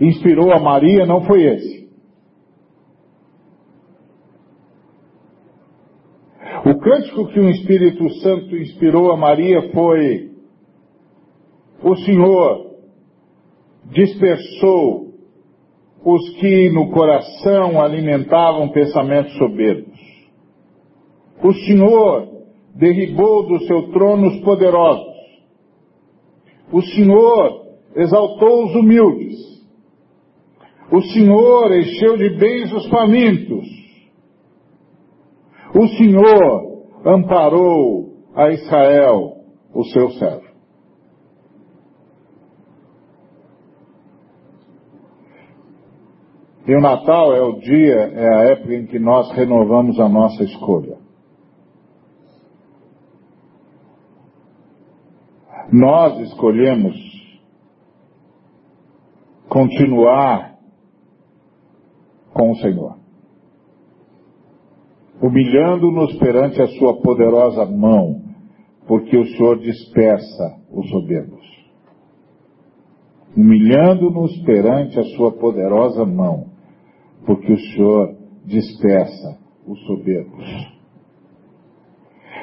[0.00, 1.85] inspirou a Maria não foi esse.
[6.68, 10.32] O cântico que o Espírito Santo inspirou a Maria foi:
[11.80, 12.72] O Senhor
[13.92, 15.14] dispersou
[16.04, 19.96] os que no coração alimentavam pensamentos soberbos.
[21.40, 22.26] O Senhor
[22.74, 25.14] derribou do seu trono os poderosos.
[26.72, 27.64] O Senhor
[27.94, 29.36] exaltou os humildes.
[30.90, 33.85] O Senhor encheu de bens os famintos.
[35.78, 40.46] O Senhor amparou a Israel, o seu servo.
[46.66, 50.42] E o Natal é o dia, é a época em que nós renovamos a nossa
[50.44, 50.96] escolha.
[55.70, 56.96] Nós escolhemos
[59.46, 60.56] continuar
[62.32, 63.05] com o Senhor
[65.26, 68.22] humilhando-nos perante a sua poderosa mão,
[68.86, 71.44] porque o Senhor dispersa os soberbos.
[73.36, 76.46] Humilhando-nos perante a sua poderosa mão,
[77.26, 80.76] porque o Senhor dispersa os soberbos.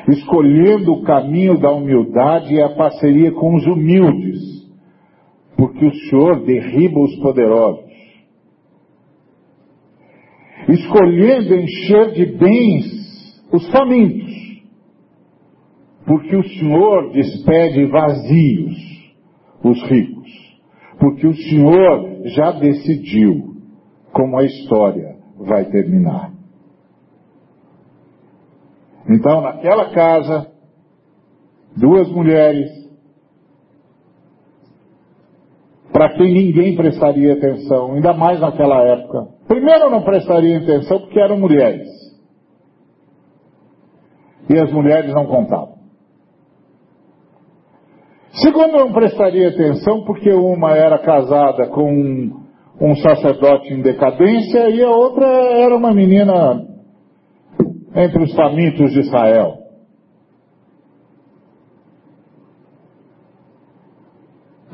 [0.10, 4.42] Escolhendo o caminho da humildade e a parceria com os humildes,
[5.56, 7.83] porque o Senhor derriba os poderosos
[10.70, 13.04] escolhendo encher de bens
[13.52, 14.34] os famintos,
[16.06, 18.76] porque o Senhor despede vazios
[19.64, 20.32] os ricos,
[21.00, 23.56] porque o Senhor já decidiu
[24.12, 26.34] como a história vai terminar.
[29.10, 30.52] Então, naquela casa,
[31.76, 32.83] duas mulheres,
[35.94, 41.38] para quem ninguém prestaria atenção, ainda mais naquela época, Primeiro, não prestaria atenção porque eram
[41.38, 41.88] mulheres.
[44.50, 45.74] E as mulheres não contavam.
[48.42, 52.32] Segundo, não prestaria atenção porque uma era casada com um,
[52.82, 56.66] um sacerdote em decadência e a outra era uma menina
[57.96, 59.63] entre os famintos de Israel.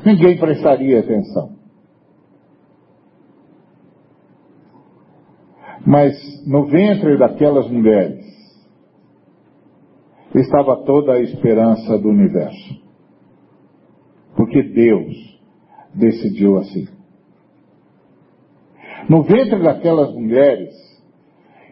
[0.04, 1.58] Ninguém prestaria atenção.
[5.86, 8.24] Mas no ventre daquelas mulheres
[10.34, 12.80] estava toda a esperança do universo.
[14.36, 15.40] Porque Deus
[15.94, 16.86] decidiu assim.
[19.08, 20.74] No ventre daquelas mulheres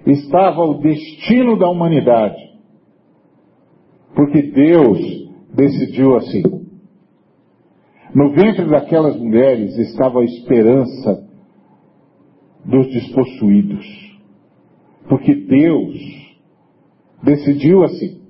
[0.07, 2.49] estava o destino da humanidade.
[4.15, 4.99] Porque Deus
[5.55, 6.58] decidiu assim.
[8.19, 11.25] No ventre daquelas mulheres estava a esperança
[12.65, 13.87] dos despossuídos.
[15.09, 15.95] Porque Deus
[17.23, 18.21] decidiu assim.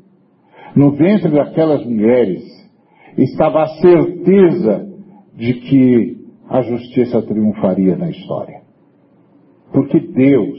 [0.76, 2.44] No ventre daquelas mulheres
[3.16, 4.92] estava a certeza
[5.34, 6.18] de que
[6.50, 8.60] a justiça triunfaria na história.
[9.72, 10.58] Porque Deus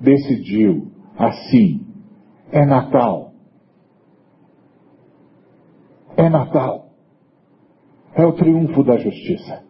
[0.00, 0.86] decidiu
[1.18, 1.84] assim.
[2.52, 3.32] É Natal.
[6.16, 6.91] É Natal.
[8.14, 9.62] É o triunfo da justiça.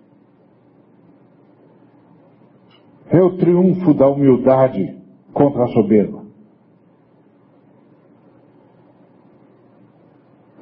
[3.10, 4.98] É o triunfo da humildade
[5.32, 6.22] contra a soberba.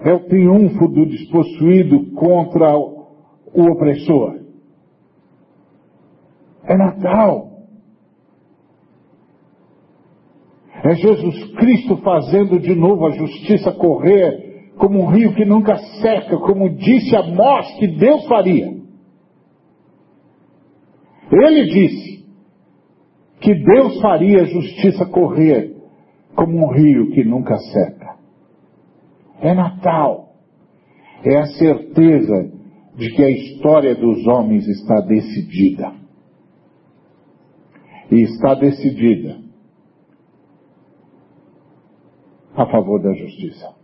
[0.00, 4.40] É o triunfo do despossuído contra o opressor.
[6.64, 7.50] É Natal.
[10.82, 14.49] É Jesus Cristo fazendo de novo a justiça correr
[14.80, 18.80] como um rio que nunca seca, como disse Amós que Deus faria.
[21.30, 22.24] Ele disse
[23.42, 25.76] que Deus faria a justiça correr
[26.34, 28.16] como um rio que nunca seca.
[29.42, 30.30] É Natal.
[31.24, 32.50] É a certeza
[32.96, 35.92] de que a história dos homens está decidida.
[38.10, 39.40] E está decidida
[42.56, 43.79] a favor da justiça.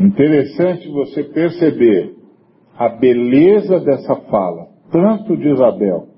[0.00, 2.16] Interessante você perceber
[2.76, 6.08] a beleza dessa fala, tanto de Isabel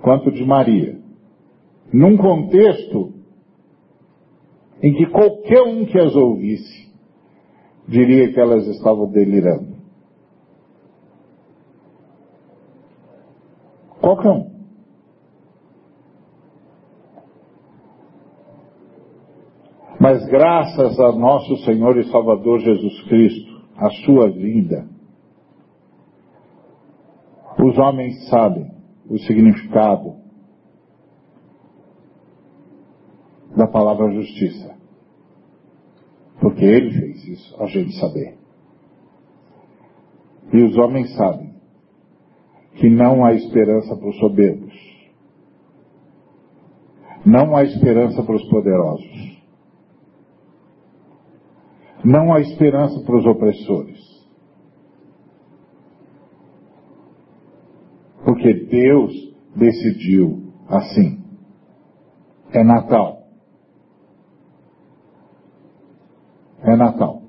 [0.00, 0.98] quanto de Maria,
[1.92, 3.12] num contexto
[4.82, 6.92] em que qualquer um que as ouvisse
[7.88, 9.74] diria que elas estavam delirando.
[14.00, 14.53] Qualquer um.
[20.04, 24.86] Mas graças a nosso Senhor e Salvador Jesus Cristo, a sua vida,
[27.58, 28.70] os homens sabem
[29.08, 30.16] o significado
[33.56, 34.76] da palavra justiça.
[36.38, 38.36] Porque ele fez isso, a gente saber.
[40.52, 41.54] E os homens sabem
[42.74, 44.74] que não há esperança para os soberbos.
[47.24, 49.33] Não há esperança para os poderosos.
[52.04, 53.98] Não há esperança para os opressores.
[58.24, 59.12] Porque Deus
[59.56, 61.22] decidiu assim.
[62.52, 63.22] É Natal.
[66.62, 67.22] É Natal.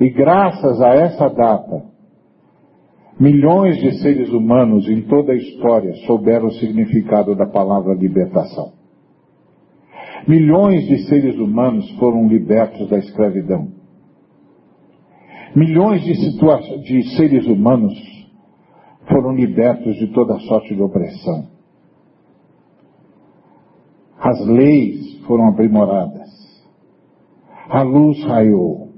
[0.00, 1.84] E graças a essa data,
[3.18, 8.83] milhões de seres humanos em toda a história souberam o significado da palavra libertação.
[10.26, 13.68] Milhões de seres humanos foram libertos da escravidão.
[15.54, 16.14] Milhões de,
[16.82, 17.92] de seres humanos
[19.06, 21.46] foram libertos de toda sorte de opressão.
[24.18, 26.30] As leis foram aprimoradas.
[27.68, 28.88] A luz raiou.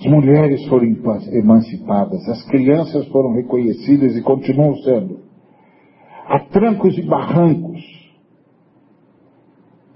[0.00, 0.86] As mulheres foram
[1.32, 2.28] emancipadas.
[2.28, 5.20] As crianças foram reconhecidas e continuam sendo.
[6.26, 7.91] Há trancos e barrancos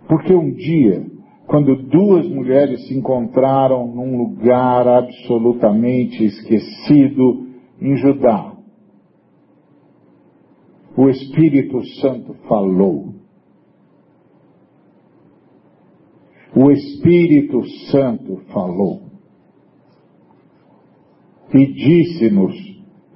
[0.09, 1.05] porque um dia,
[1.47, 7.47] quando duas mulheres se encontraram num lugar absolutamente esquecido
[7.81, 8.57] em Judá,
[10.97, 13.15] o Espírito Santo falou.
[16.55, 19.03] O Espírito Santo falou.
[21.53, 22.55] E disse-nos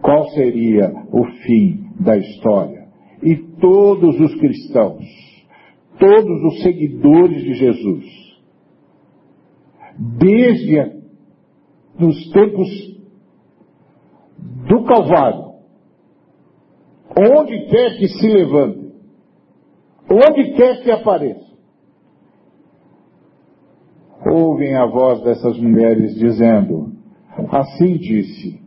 [0.03, 2.86] qual seria o fim da história.
[3.22, 5.05] E todos os cristãos
[6.01, 8.05] todos os seguidores de Jesus.
[9.98, 11.01] Desde
[12.01, 12.68] os tempos
[14.66, 15.51] do Calvário,
[17.18, 18.94] onde quer que se levante,
[20.11, 21.51] onde quer que apareça,
[24.32, 26.94] ouvem a voz dessas mulheres dizendo:
[27.51, 28.62] Assim disse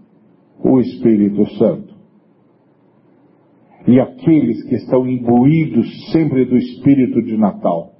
[0.64, 1.93] o Espírito Santo
[3.88, 7.92] e aqueles que estão imbuídos sempre do espírito de Natal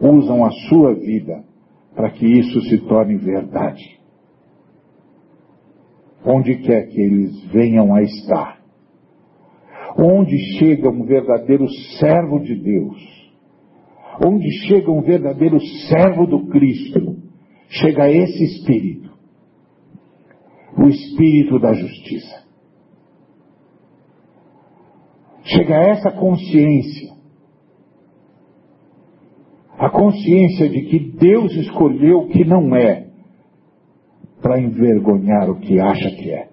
[0.00, 1.44] usam a sua vida
[1.94, 4.00] para que isso se torne verdade.
[6.24, 8.62] Onde quer que eles venham a estar,
[9.98, 11.68] onde chega um verdadeiro
[11.98, 13.32] servo de Deus,
[14.24, 15.58] onde chega um verdadeiro
[15.88, 17.16] servo do Cristo,
[17.68, 19.10] chega esse espírito,
[20.78, 22.42] o espírito da justiça
[25.44, 27.12] chega a essa consciência.
[29.78, 33.08] A consciência de que Deus escolheu o que não é
[34.40, 36.48] para envergonhar o que acha que é.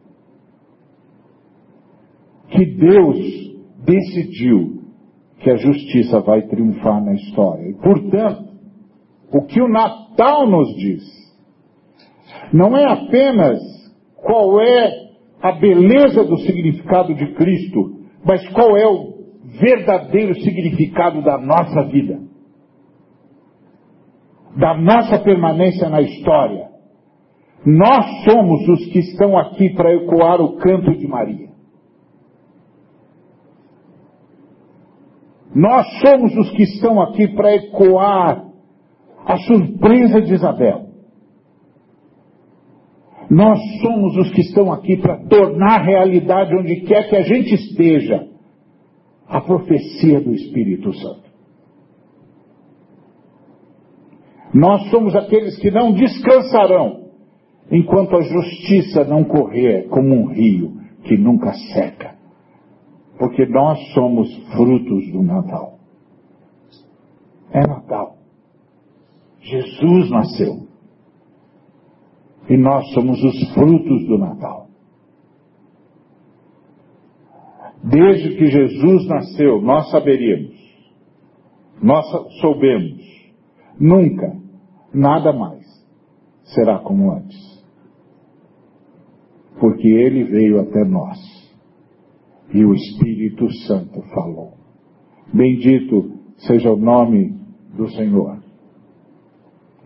[2.49, 3.17] Que Deus
[3.85, 4.79] decidiu
[5.39, 7.69] que a justiça vai triunfar na história.
[7.69, 8.49] E, portanto,
[9.31, 11.03] o que o Natal nos diz
[12.51, 13.59] não é apenas
[14.15, 15.09] qual é
[15.41, 19.19] a beleza do significado de Cristo, mas qual é o
[19.59, 22.19] verdadeiro significado da nossa vida,
[24.55, 26.69] da nossa permanência na história.
[27.65, 31.49] Nós somos os que estão aqui para ecoar o canto de Maria.
[35.53, 38.45] Nós somos os que estão aqui para ecoar
[39.25, 40.88] a surpresa de Isabel.
[43.29, 48.27] Nós somos os que estão aqui para tornar realidade onde quer que a gente esteja
[49.27, 51.29] a profecia do Espírito Santo.
[54.51, 57.09] Nós somos aqueles que não descansarão
[57.71, 62.15] enquanto a justiça não correr como um rio que nunca seca.
[63.19, 65.77] Porque nós somos frutos do Natal.
[67.51, 68.15] É Natal.
[69.41, 70.68] Jesus nasceu.
[72.49, 74.67] E nós somos os frutos do Natal.
[77.83, 80.57] Desde que Jesus nasceu, nós saberíamos,
[81.81, 82.05] nós
[82.41, 83.01] soubemos,
[83.79, 84.35] nunca,
[84.93, 85.63] nada mais
[86.43, 87.63] será como antes.
[89.59, 91.17] Porque ele veio até nós
[92.53, 94.53] e o Espírito Santo falou.
[95.31, 97.37] Bendito seja o nome
[97.75, 98.38] do Senhor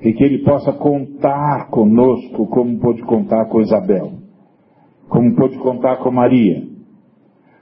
[0.01, 4.11] e que ele possa contar conosco como pôde contar com Isabel,
[5.07, 6.67] como pôde contar com Maria,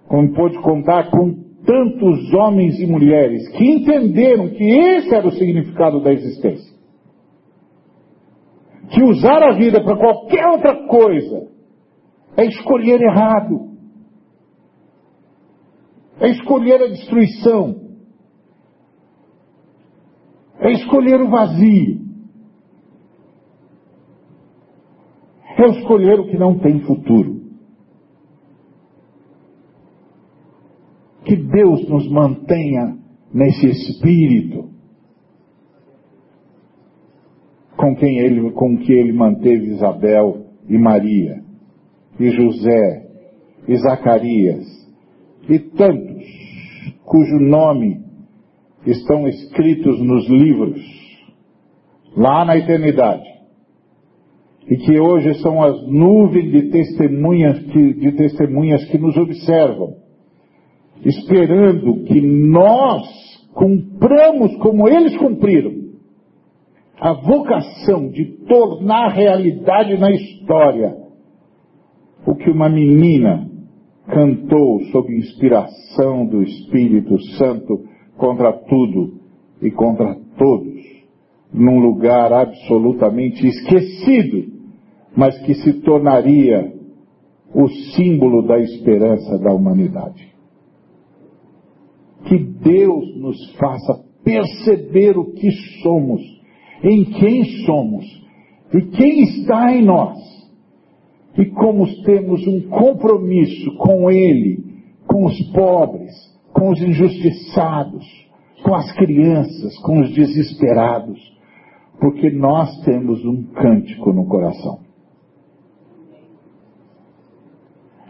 [0.07, 6.01] como pôde contar com tantos homens e mulheres que entenderam que esse era o significado
[6.01, 6.71] da existência.
[8.89, 11.47] Que usar a vida para qualquer outra coisa
[12.36, 13.71] é escolher errado.
[16.19, 17.75] É escolher a destruição.
[20.59, 22.01] É escolher o vazio.
[25.64, 27.41] É escolher o que não tem futuro.
[31.26, 32.97] Que Deus nos mantenha
[33.34, 34.70] nesse espírito
[37.78, 41.43] com quem ele, com que ele manteve Isabel e Maria,
[42.20, 43.09] e José,
[43.68, 44.66] e Zacarias,
[45.49, 46.24] e tantos
[47.05, 48.03] cujo nome
[48.86, 50.82] estão escritos nos livros,
[52.16, 53.30] lá na eternidade
[54.72, 59.97] e que hoje são as nuvens de testemunhas que, de testemunhas que nos observam,
[61.03, 63.03] esperando que nós
[63.53, 65.74] cumpramos como eles cumpriram
[67.01, 70.95] a vocação de tornar realidade na história
[72.26, 73.49] o que uma menina
[74.07, 77.84] cantou sob inspiração do Espírito Santo
[78.15, 79.15] contra tudo
[79.61, 81.01] e contra todos
[81.53, 84.51] num lugar absolutamente esquecido,
[85.16, 86.74] mas que se tornaria
[87.53, 90.32] o símbolo da esperança da humanidade.
[92.26, 95.51] Que Deus nos faça perceber o que
[95.82, 96.22] somos,
[96.84, 98.05] em quem somos
[98.74, 100.18] e quem está em nós.
[101.38, 104.64] E como temos um compromisso com Ele,
[105.07, 106.12] com os pobres,
[106.53, 108.05] com os injustiçados,
[108.64, 111.32] com as crianças, com os desesperados
[112.01, 114.80] porque nós temos um cântico no coração.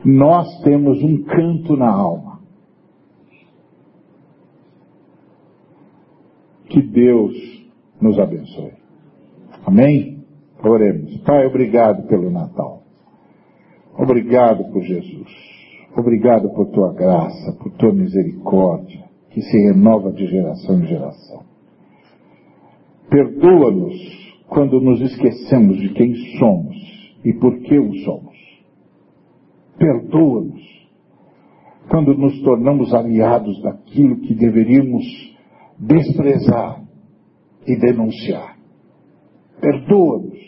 [0.04, 2.40] Nós temos um canto na alma.
[6.70, 7.34] Que Deus
[8.02, 8.74] nos abençoe.
[9.66, 10.24] Amém?
[10.64, 11.18] Oremos.
[11.22, 12.84] Pai, obrigado pelo Natal.
[13.98, 15.30] Obrigado por Jesus.
[15.96, 21.44] Obrigado por tua graça, por tua misericórdia, que se renova de geração em geração.
[23.10, 26.78] Perdoa-nos quando nos esquecemos de quem somos
[27.26, 28.31] e por que o somos.
[29.82, 30.62] Perdoa-nos
[31.90, 35.04] quando nos tornamos aliados daquilo que deveríamos
[35.80, 36.84] desprezar
[37.66, 38.58] e denunciar.
[39.60, 40.40] Perdoa-nos.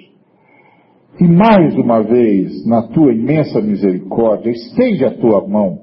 [1.19, 5.79] E mais uma vez, na tua imensa misericórdia, estende a tua mão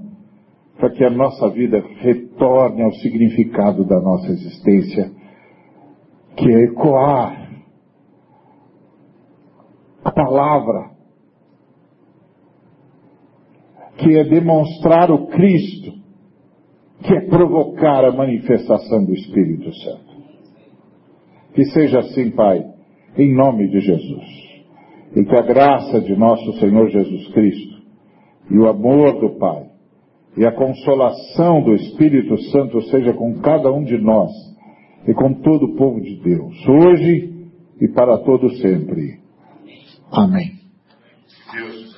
[0.78, 5.10] para que a nossa vida retorne ao significado da nossa existência
[6.36, 7.50] que é ecoar
[10.04, 10.99] a palavra,
[14.00, 15.92] que é demonstrar o Cristo,
[17.02, 20.10] que é provocar a manifestação do Espírito Santo.
[21.54, 22.64] Que seja assim, Pai,
[23.16, 24.40] em nome de Jesus.
[25.16, 27.80] E que a graça de nosso Senhor Jesus Cristo
[28.50, 29.70] e o amor do Pai
[30.36, 34.30] e a consolação do Espírito Santo seja com cada um de nós
[35.06, 37.48] e com todo o povo de Deus, hoje
[37.80, 39.18] e para todo sempre.
[40.12, 40.52] Amém.
[41.52, 41.89] Deus